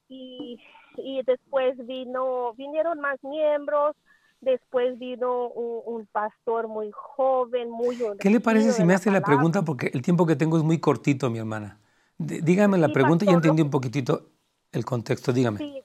Y, 0.07 0.59
y 0.97 1.21
después 1.23 1.77
vino, 1.85 2.53
vinieron 2.53 2.99
más 2.99 3.21
miembros, 3.23 3.95
después 4.41 4.97
vino 4.99 5.47
un, 5.47 6.05
pastor 6.07 6.67
muy 6.67 6.91
joven, 6.91 7.69
muy... 7.69 7.97
¿Qué 8.19 8.29
le 8.29 8.39
parece 8.39 8.71
si 8.71 8.83
me 8.83 8.93
hace 8.93 9.11
la 9.11 9.21
pregunta? 9.21 9.63
Porque 9.63 9.91
el 9.93 10.01
tiempo 10.01 10.25
que 10.25 10.35
tengo 10.35 10.57
es 10.57 10.63
muy 10.63 10.79
cortito, 10.79 11.29
mi 11.29 11.39
hermana. 11.39 11.79
dígame 12.17 12.77
la 12.77 12.89
pregunta 12.89 13.25
y 13.25 13.29
ya 13.29 13.35
entendí 13.35 13.61
un 13.61 13.69
poquitito 13.69 14.27
el 14.71 14.83
contexto, 14.85 15.31
dígame. 15.31 15.59
Sí, 15.59 15.83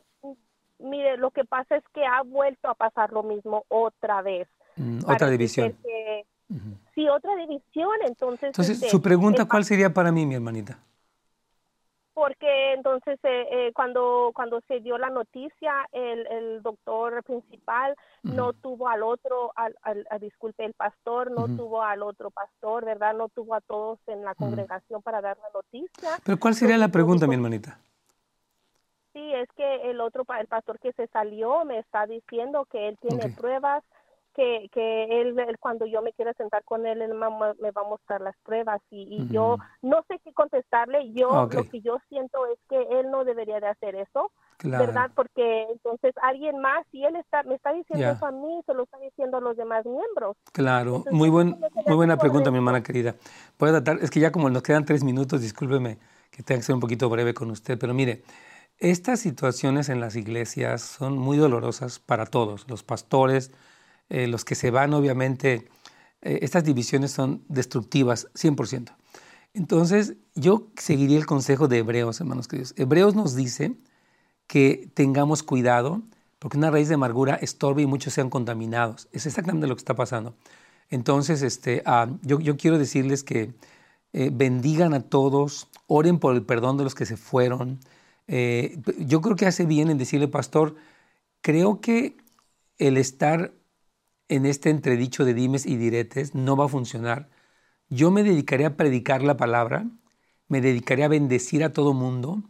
mire, 0.78 1.16
lo 1.18 1.30
que 1.30 1.44
pasa 1.44 1.76
es 1.76 1.84
que 1.92 2.04
ha 2.04 2.22
vuelto 2.22 2.68
a 2.68 2.74
pasar 2.74 3.12
lo 3.12 3.22
mismo 3.22 3.64
otra 3.68 4.22
vez. 4.22 4.48
Mm, 4.76 4.98
otra 5.06 5.28
división. 5.28 5.76
Sí, 6.94 7.08
otra 7.08 7.34
división, 7.36 7.94
entonces... 8.06 8.48
Entonces, 8.48 8.76
este, 8.76 8.88
su 8.88 9.02
pregunta, 9.02 9.46
¿cuál 9.46 9.64
sería 9.64 9.92
para 9.92 10.12
mí, 10.12 10.24
mi 10.24 10.34
hermanita? 10.34 10.78
Porque 12.14 12.72
entonces 12.72 13.18
eh, 13.24 13.46
eh, 13.50 13.72
cuando, 13.74 14.30
cuando 14.34 14.62
se 14.66 14.80
dio 14.80 14.96
la 14.96 15.10
noticia, 15.10 15.86
el, 15.92 16.26
el 16.28 16.62
doctor 16.62 17.22
principal 17.24 17.94
no 18.22 18.54
tuvo 18.54 18.88
al 18.88 19.02
otro, 19.02 19.52
al, 19.54 19.76
al, 19.82 20.06
disculpe, 20.18 20.64
el 20.64 20.72
pastor 20.72 21.30
no 21.30 21.44
tuvo 21.44 21.82
al 21.82 22.02
otro 22.02 22.30
pastor, 22.30 22.86
¿verdad? 22.86 23.12
No 23.12 23.28
tuvo 23.28 23.54
a 23.54 23.60
todos 23.60 23.98
en 24.06 24.24
la 24.24 24.34
congregación 24.34 25.02
para 25.02 25.20
dar 25.20 25.36
la 25.36 25.50
noticia. 25.52 26.18
Pero 26.24 26.38
¿cuál 26.38 26.54
sería 26.54 26.78
la 26.78 26.88
pregunta, 26.88 27.26
mi 27.26 27.34
hermanita? 27.34 27.78
Sí, 29.12 29.32
es 29.34 29.48
que 29.54 29.90
el 29.90 30.00
otro, 30.00 30.24
el 30.40 30.46
pastor 30.46 30.78
que 30.78 30.92
se 30.92 31.08
salió 31.08 31.66
me 31.66 31.78
está 31.80 32.06
diciendo 32.06 32.66
que 32.70 32.88
él 32.88 32.98
tiene 32.98 33.28
pruebas 33.28 33.84
que, 34.36 34.68
que 34.72 35.20
él, 35.22 35.34
cuando 35.58 35.86
yo 35.86 36.02
me 36.02 36.12
quiera 36.12 36.34
sentar 36.34 36.62
con 36.64 36.86
él, 36.86 37.00
él 37.00 37.14
me, 37.14 37.70
va 37.70 37.80
a 37.80 37.88
mostrar 37.88 38.20
las 38.20 38.36
pruebas 38.44 38.82
y, 38.90 39.26
yo 39.30 39.56
no 39.80 40.04
sé 40.08 40.20
qué 40.22 40.32
contestarle. 40.34 41.12
Yo 41.14 41.48
lo 41.50 41.64
que 41.64 41.80
yo 41.80 41.96
siento 42.10 42.46
es 42.46 42.58
que 42.68 42.76
él 43.00 43.10
no 43.10 43.24
debería 43.24 43.58
de 43.60 43.68
hacer 43.68 43.94
eso, 43.94 44.30
¿verdad? 44.62 45.10
Porque 45.14 45.66
entonces 45.70 46.14
alguien 46.22 46.60
más, 46.60 46.86
si 46.92 47.02
él 47.02 47.16
está, 47.16 47.42
me 47.44 47.54
está 47.54 47.72
diciendo 47.72 48.10
eso 48.10 48.26
a 48.26 48.30
mí, 48.30 48.60
se 48.66 48.74
lo 48.74 48.82
está 48.84 48.98
diciendo 48.98 49.38
a 49.38 49.40
los 49.40 49.56
demás 49.56 49.86
miembros. 49.86 50.36
Claro, 50.52 51.04
muy, 51.10 51.30
buen, 51.30 51.58
muy 51.86 51.96
buena 51.96 52.18
pregunta, 52.18 52.50
mi 52.50 52.58
hermana 52.58 52.82
querida. 52.82 53.14
Puede 53.56 53.80
tratar, 53.80 54.04
es 54.04 54.10
que 54.10 54.20
ya 54.20 54.30
como 54.30 54.50
nos 54.50 54.62
quedan 54.62 54.84
tres 54.84 55.02
minutos, 55.02 55.40
discúlpeme 55.40 55.98
que 56.30 56.42
tenga 56.42 56.58
que 56.58 56.64
ser 56.64 56.74
un 56.74 56.80
poquito 56.82 57.08
breve 57.08 57.32
con 57.32 57.50
usted, 57.50 57.78
pero 57.78 57.94
mire, 57.94 58.22
estas 58.78 59.20
situaciones 59.20 59.88
en 59.88 60.00
las 60.00 60.16
iglesias 60.16 60.82
son 60.82 61.16
muy 61.16 61.38
dolorosas 61.38 61.98
para 61.98 62.26
todos, 62.26 62.68
los 62.68 62.82
pastores, 62.82 63.50
eh, 64.08 64.26
los 64.26 64.44
que 64.44 64.54
se 64.54 64.70
van, 64.70 64.94
obviamente, 64.94 65.68
eh, 66.22 66.38
estas 66.42 66.64
divisiones 66.64 67.10
son 67.10 67.44
destructivas, 67.48 68.28
100%. 68.34 68.96
Entonces, 69.52 70.14
yo 70.34 70.68
seguiría 70.76 71.18
el 71.18 71.26
consejo 71.26 71.66
de 71.66 71.78
Hebreos, 71.78 72.20
hermanos 72.20 72.46
queridos. 72.46 72.74
Hebreos 72.76 73.14
nos 73.14 73.34
dice 73.34 73.74
que 74.46 74.90
tengamos 74.94 75.42
cuidado, 75.42 76.02
porque 76.38 76.58
una 76.58 76.70
raíz 76.70 76.88
de 76.88 76.94
amargura 76.94 77.34
estorba 77.36 77.80
y 77.82 77.86
muchos 77.86 78.12
sean 78.14 78.30
contaminados. 78.30 79.08
Es 79.12 79.26
exactamente 79.26 79.66
lo 79.66 79.74
que 79.74 79.80
está 79.80 79.94
pasando. 79.94 80.36
Entonces, 80.90 81.42
este, 81.42 81.82
ah, 81.86 82.08
yo, 82.22 82.56
quiero 82.56 82.78
decirles 82.78 83.24
que 83.24 83.54
eh, 84.12 84.30
bendigan 84.32 84.94
a 84.94 85.02
todos, 85.02 85.68
oren 85.88 86.18
por 86.18 86.34
el 86.34 86.42
perdón 86.42 86.76
de 86.76 86.84
los 86.84 86.94
que 86.94 87.06
se 87.06 87.16
fueron. 87.16 87.80
yo 88.28 89.20
creo 89.20 89.36
que 89.36 89.46
hace 89.46 89.66
bien 89.66 89.90
en 89.90 89.98
decirle, 89.98 90.28
pastor, 90.28 90.76
creo 91.40 91.80
que 91.80 92.16
el 92.78 92.96
estar 92.98 93.52
en 94.28 94.46
este 94.46 94.70
entredicho 94.70 95.24
de 95.24 95.34
dimes 95.34 95.66
y 95.66 95.76
diretes 95.76 96.34
no 96.34 96.56
va 96.56 96.66
a 96.66 96.68
funcionar. 96.68 97.28
Yo 97.88 98.10
me 98.10 98.22
dedicaré 98.22 98.64
a 98.64 98.76
predicar 98.76 99.22
la 99.22 99.36
palabra, 99.36 99.86
me 100.48 100.60
dedicaré 100.60 101.04
a 101.04 101.08
bendecir 101.08 101.64
a 101.64 101.72
todo 101.72 101.94
mundo 101.94 102.42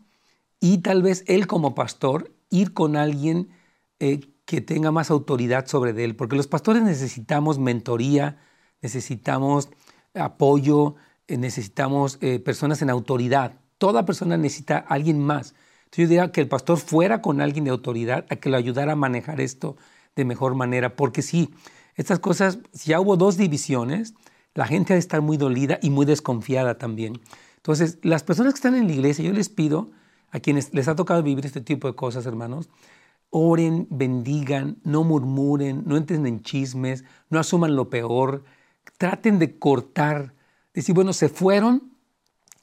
y 0.61 0.79
tal 0.79 1.03
vez 1.03 1.25
él 1.27 1.47
como 1.47 1.75
pastor 1.75 2.35
ir 2.51 2.73
con 2.73 2.97
alguien 2.97 3.51
eh, 3.99 4.21
que 4.45 4.61
tenga 4.61 4.93
más 4.93 5.11
autoridad 5.11 5.67
sobre 5.67 6.05
él, 6.05 6.17
porque 6.17 6.37
los 6.37 6.47
pastores 6.47 6.83
necesitamos 6.83 7.59
mentoría, 7.59 8.39
necesitamos 8.81 9.69
apoyo, 10.15 10.95
eh, 11.27 11.37
necesitamos 11.37 12.19
eh, 12.21 12.39
personas 12.39 12.81
en 12.83 12.91
autoridad. 12.91 13.61
Toda 13.79 14.07
persona 14.07 14.37
necesita 14.37 14.79
a 14.79 14.95
alguien 14.95 15.19
más. 15.19 15.55
Entonces 15.85 16.05
yo 16.05 16.09
diría 16.09 16.33
que 16.33 16.41
el 16.41 16.49
pastor 16.49 16.79
fuera 16.79 17.21
con 17.21 17.41
alguien 17.41 17.65
de 17.65 17.71
autoridad 17.71 18.27
a 18.31 18.37
que 18.37 18.49
lo 18.49 18.57
ayudara 18.57 18.93
a 18.93 18.97
manejar 18.97 19.41
esto 19.41 19.77
de 20.17 20.25
mejor 20.25 20.55
manera, 20.55 20.97
porque 20.97 21.23
sí, 21.23 21.51
estas 21.95 22.19
cosas, 22.19 22.59
si 22.73 22.91
ya 22.91 23.01
hubo 23.01 23.17
dos 23.17 23.37
divisiones, 23.37 24.15
la 24.55 24.67
gente 24.67 24.93
ha 24.93 24.97
de 24.97 25.01
estar 25.01 25.21
muy 25.21 25.37
dolida 25.37 25.79
y 25.83 25.91
muy 25.91 26.07
desconfiada 26.07 26.79
también. 26.79 27.21
Entonces, 27.57 27.99
las 28.03 28.23
personas 28.23 28.55
que 28.55 28.59
están 28.59 28.75
en 28.75 28.87
la 28.87 28.95
iglesia, 28.95 29.25
yo 29.25 29.33
les 29.33 29.49
pido 29.49 29.91
a 30.31 30.41
quienes 30.41 30.73
les 30.75 30.89
ha 30.89 30.97
tocado 30.97 31.23
vivir 31.23 31.45
este 31.45 31.61
tipo 31.61 31.87
de 31.87 31.95
cosas, 31.95 32.27
hermanos, 32.27 32.69
oren, 33.31 33.87
bendigan, 33.91 34.79
no 34.83 35.05
murmuren, 35.05 35.83
no 35.87 35.97
entren 35.97 36.27
en 36.27 36.43
chismes, 36.43 37.05
no 37.29 37.39
asuman 37.39 37.77
lo 37.77 37.91
peor, 37.91 38.45
traten 38.99 39.39
de 39.39 39.59
cortar, 39.59 40.35
decir, 40.73 40.95
bueno, 40.95 41.13
se 41.13 41.29
fueron, 41.29 41.93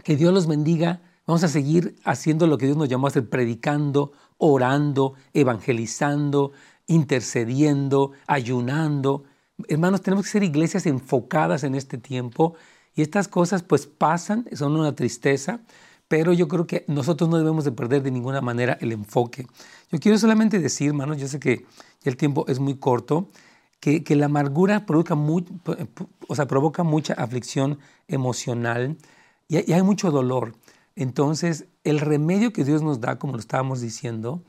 que 0.04 0.16
Dios 0.16 0.34
los 0.34 0.48
bendiga, 0.48 1.02
vamos 1.28 1.44
a 1.44 1.48
seguir 1.48 1.96
haciendo 2.04 2.48
lo 2.48 2.58
que 2.58 2.66
Dios 2.66 2.78
nos 2.78 2.90
llamó 2.90 3.08
a 3.08 3.10
hacer, 3.10 3.30
predicando, 3.30 4.14
orando, 4.38 5.14
evangelizando, 5.34 6.52
intercediendo, 6.88 8.12
ayunando. 8.28 9.24
Hermanos, 9.68 10.02
tenemos 10.02 10.26
que 10.26 10.32
ser 10.32 10.44
iglesias 10.44 10.86
enfocadas 10.86 11.64
en 11.64 11.76
este 11.76 11.98
tiempo 11.98 12.56
y 12.96 13.02
estas 13.02 13.28
cosas 13.28 13.64
pues 13.64 13.88
pasan, 13.88 14.46
son 14.54 14.76
una 14.76 14.96
tristeza, 14.96 15.62
pero 16.08 16.34
yo 16.34 16.48
creo 16.48 16.68
que 16.68 16.86
nosotros 16.88 17.30
no 17.30 17.38
debemos 17.38 17.64
de 17.64 17.72
perder 17.72 18.04
de 18.04 18.12
ninguna 18.12 18.42
manera 18.42 18.78
el 18.82 18.92
enfoque. 18.92 19.48
Yo 19.92 20.00
quiero 20.00 20.18
solamente 20.18 20.60
decir, 20.60 20.90
hermanos, 20.90 21.18
yo 21.18 21.28
sé 21.28 21.40
que 21.40 21.66
el 22.04 22.18
tiempo 22.18 22.46
es 22.48 22.60
muy 22.60 22.76
corto, 22.76 23.30
que, 23.80 24.16
la 24.16 24.28
amargura 24.28 24.86
provoca, 24.86 25.16
mucha 25.16 27.14
aflicción 27.16 27.80
emocional 28.08 28.98
y 29.50 29.74
hay 29.74 29.82
mucho 29.82 30.10
dolor. 30.10 30.54
Entonces, 30.96 31.66
el 31.84 32.00
remedio 32.00 32.54
que 32.54 32.64
Dios 32.64 32.82
nos 32.82 33.02
da, 33.02 33.20
como 33.20 33.34
lo 33.34 33.40
estábamos 33.40 33.82
diciendo, 33.82 34.42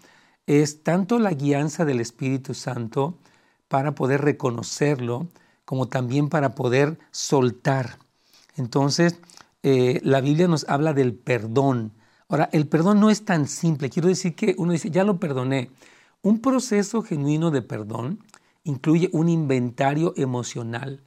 es 0.46 0.82
tanto 0.82 1.18
la 1.18 1.32
guianza 1.32 1.84
del 1.84 2.00
Espíritu 2.00 2.54
Santo 2.54 3.18
para 3.68 3.94
poder 3.94 4.22
reconocerlo, 4.22 5.28
como 5.64 5.88
también 5.88 6.28
para 6.28 6.54
poder 6.54 6.98
soltar. 7.10 7.98
Entonces, 8.56 9.18
eh, 9.62 10.00
la 10.02 10.20
Biblia 10.20 10.46
nos 10.46 10.68
habla 10.68 10.92
del 10.92 11.14
perdón. 11.14 11.92
Ahora, 12.28 12.48
el 12.52 12.68
perdón 12.68 13.00
no 13.00 13.10
es 13.10 13.24
tan 13.24 13.48
simple. 13.48 13.90
Quiero 13.90 14.08
decir 14.08 14.34
que 14.34 14.54
uno 14.58 14.72
dice, 14.72 14.90
ya 14.90 15.04
lo 15.04 15.18
perdoné. 15.18 15.70
Un 16.22 16.40
proceso 16.40 17.02
genuino 17.02 17.50
de 17.50 17.62
perdón 17.62 18.20
incluye 18.62 19.10
un 19.12 19.28
inventario 19.28 20.14
emocional, 20.16 21.02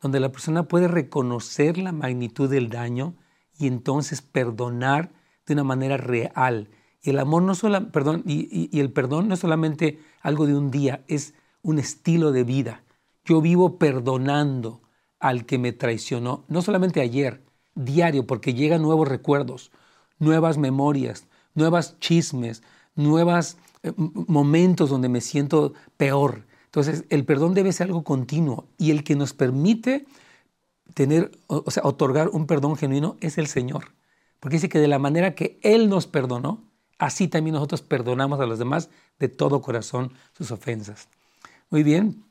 donde 0.00 0.20
la 0.20 0.32
persona 0.32 0.64
puede 0.64 0.88
reconocer 0.88 1.78
la 1.78 1.92
magnitud 1.92 2.48
del 2.48 2.68
daño 2.68 3.14
y 3.58 3.66
entonces 3.66 4.22
perdonar 4.22 5.12
de 5.46 5.54
una 5.54 5.64
manera 5.64 5.96
real. 5.96 6.68
Y 7.02 7.10
el 7.10 7.18
amor 7.18 7.42
no 7.42 7.54
solo, 7.54 7.90
perdón, 7.90 8.22
y, 8.26 8.78
el 8.78 8.92
perdón 8.92 9.28
no 9.28 9.34
es 9.34 9.40
solamente 9.40 10.00
algo 10.20 10.46
de 10.46 10.54
un 10.54 10.70
día, 10.70 11.04
es 11.08 11.34
un 11.62 11.78
estilo 11.78 12.32
de 12.32 12.44
vida. 12.44 12.84
Yo 13.24 13.40
vivo 13.40 13.78
perdonando 13.78 14.82
al 15.18 15.46
que 15.46 15.58
me 15.58 15.72
traicionó, 15.72 16.44
no 16.48 16.62
solamente 16.62 17.00
ayer, 17.00 17.42
diario, 17.74 18.26
porque 18.26 18.54
llegan 18.54 18.82
nuevos 18.82 19.08
recuerdos, 19.08 19.70
nuevas 20.18 20.58
memorias, 20.58 21.26
nuevas 21.54 21.98
chismes, 22.00 22.62
nuevos 22.94 23.56
eh, 23.82 23.92
momentos 23.96 24.90
donde 24.90 25.08
me 25.08 25.20
siento 25.20 25.72
peor. 25.96 26.46
Entonces, 26.66 27.04
el 27.08 27.24
perdón 27.24 27.54
debe 27.54 27.72
ser 27.72 27.88
algo 27.88 28.04
continuo 28.04 28.68
y 28.78 28.90
el 28.90 29.04
que 29.04 29.16
nos 29.16 29.32
permite 29.32 30.06
tener, 30.94 31.30
o 31.46 31.70
sea, 31.70 31.82
otorgar 31.84 32.28
un 32.28 32.46
perdón 32.46 32.76
genuino 32.76 33.16
es 33.20 33.38
el 33.38 33.46
Señor. 33.46 33.92
Porque 34.38 34.56
dice 34.56 34.68
que 34.68 34.78
de 34.78 34.88
la 34.88 34.98
manera 34.98 35.34
que 35.34 35.58
Él 35.62 35.88
nos 35.88 36.06
perdonó, 36.06 36.69
así 37.00 37.26
también 37.26 37.54
nosotros 37.54 37.82
perdonamos 37.82 38.38
a 38.40 38.46
los 38.46 38.58
demás 38.58 38.90
de 39.18 39.28
todo 39.28 39.62
corazón 39.62 40.12
sus 40.32 40.52
ofensas. 40.52 41.08
Muy 41.70 41.82
bien, 41.82 42.22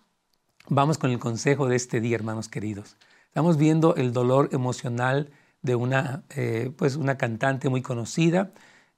vamos 0.70 0.98
con 0.98 1.12
el 1.12 1.20
consejo 1.20 1.68
de 1.68 1.76
este 1.76 2.00
día, 2.00 2.16
hermanos 2.16 2.48
queridos. 2.48 2.96
Estamos 3.26 3.58
viendo 3.58 3.96
el 3.96 4.14
dolor 4.14 4.50
emocional 4.52 5.32
de 5.62 5.76
una, 5.76 6.24
eh, 6.36 6.72
pues 6.78 6.96
una 6.96 7.18
cantante 7.18 7.68
muy 7.68 7.82
conocida 7.82 8.52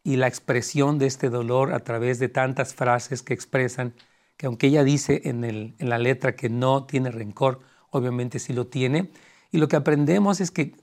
y 0.03 0.17
la 0.17 0.27
expresión 0.27 0.99
de 0.99 1.07
este 1.07 1.29
dolor 1.29 1.73
a 1.73 1.79
través 1.79 2.19
de 2.19 2.27
tantas 2.27 2.73
frases 2.73 3.23
que 3.23 3.34
expresan 3.34 3.93
que 4.38 4.47
aunque 4.47 4.67
ella 4.67 4.84
dice 4.84 5.21
en, 5.25 5.43
el, 5.43 5.75
en 5.79 5.89
la 5.89 5.99
letra 5.99 6.36
que 6.36 6.49
no 6.49 6.86
tiene 6.86 7.12
rencor, 7.12 7.60
obviamente 7.91 8.39
sí 8.39 8.53
lo 8.53 8.67
tiene. 8.67 9.12
Y 9.51 9.57
lo 9.57 9.67
que 9.67 9.75
aprendemos 9.75 10.41
es 10.41 10.51
que 10.51 10.75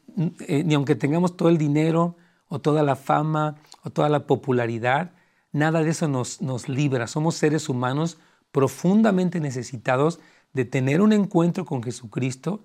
eh, 0.46 0.62
ni 0.64 0.74
aunque 0.74 0.94
tengamos 0.94 1.36
todo 1.36 1.48
el 1.48 1.58
dinero 1.58 2.16
o 2.48 2.60
toda 2.60 2.82
la 2.82 2.96
fama 2.96 3.56
o 3.84 3.90
toda 3.90 4.08
la 4.08 4.26
popularidad, 4.26 5.12
nada 5.52 5.82
de 5.82 5.90
eso 5.90 6.08
nos, 6.08 6.40
nos 6.40 6.68
libra. 6.68 7.06
Somos 7.06 7.36
seres 7.36 7.68
humanos 7.68 8.18
profundamente 8.52 9.40
necesitados 9.40 10.20
de 10.52 10.64
tener 10.64 11.00
un 11.00 11.12
encuentro 11.12 11.64
con 11.64 11.82
Jesucristo 11.82 12.62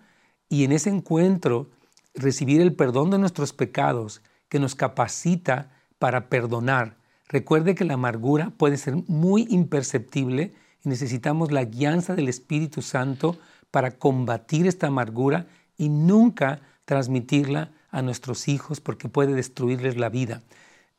y 0.49 0.63
en 0.63 0.71
ese 0.71 0.89
encuentro 0.89 1.69
recibir 2.13 2.61
el 2.61 2.75
perdón 2.75 3.11
de 3.11 3.17
nuestros 3.17 3.53
pecados 3.53 4.21
que 4.49 4.59
nos 4.59 4.75
capacita 4.75 5.71
para 5.99 6.29
perdonar. 6.29 6.97
Recuerde 7.27 7.75
que 7.75 7.85
la 7.85 7.95
amargura 7.95 8.51
puede 8.57 8.77
ser 8.77 8.95
muy 9.07 9.47
imperceptible 9.49 10.53
y 10.83 10.89
necesitamos 10.89 11.51
la 11.51 11.63
guianza 11.63 12.15
del 12.15 12.29
Espíritu 12.29 12.81
Santo 12.81 13.37
para 13.71 13.91
combatir 13.91 14.67
esta 14.67 14.87
amargura 14.87 15.47
y 15.77 15.89
nunca 15.89 16.61
transmitirla 16.85 17.71
a 17.93 18.01
nuestros 18.01 18.49
hijos 18.49 18.81
porque 18.81 19.07
puede 19.07 19.33
destruirles 19.33 19.95
la 19.95 20.09
vida. 20.09 20.41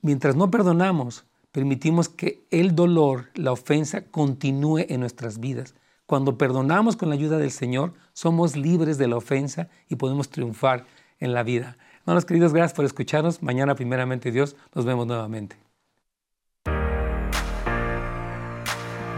Mientras 0.01 0.37
no 0.37 0.51
perdonamos, 0.51 1.27
permitimos 1.53 2.09
que 2.09 2.47
el 2.51 2.75
dolor, 2.75 3.31
la 3.35 3.53
ofensa, 3.53 4.07
continúe 4.07 4.87
en 4.89 5.01
nuestras 5.01 5.41
vidas. 5.41 5.75
Cuando 6.07 6.39
perdonamos 6.39 6.97
con 6.97 7.09
la 7.09 7.17
ayuda 7.17 7.37
del 7.37 7.51
Señor, 7.51 7.93
somos 8.13 8.57
libres 8.57 8.97
de 8.97 9.09
la 9.09 9.17
ofensa 9.17 9.69
y 9.89 9.97
podemos 9.97 10.31
triunfar 10.31 10.87
en 11.19 11.35
la 11.35 11.43
vida. 11.43 11.77
Hermanos 12.01 12.25
queridos, 12.25 12.53
gracias 12.53 12.75
por 12.75 12.85
escucharnos. 12.85 13.43
Mañana, 13.43 13.75
primeramente 13.75 14.31
Dios, 14.31 14.57
nos 14.75 14.85
vemos 14.85 15.07
nuevamente. 15.07 15.57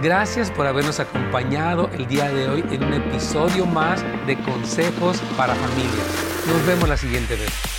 Gracias 0.02 0.50
por 0.50 0.66
habernos 0.66 1.00
acompañado 1.00 1.88
el 1.88 2.06
día 2.06 2.28
de 2.28 2.48
hoy 2.48 2.64
en 2.70 2.84
un 2.84 2.92
episodio 2.92 3.66
más 3.66 4.04
de 4.26 4.36
Consejos 4.42 5.20
para 5.36 5.54
Familias. 5.54 6.25
Nos 6.46 6.64
vemos 6.64 6.88
la 6.88 6.96
siguiente 6.96 7.35
vez. 7.35 7.75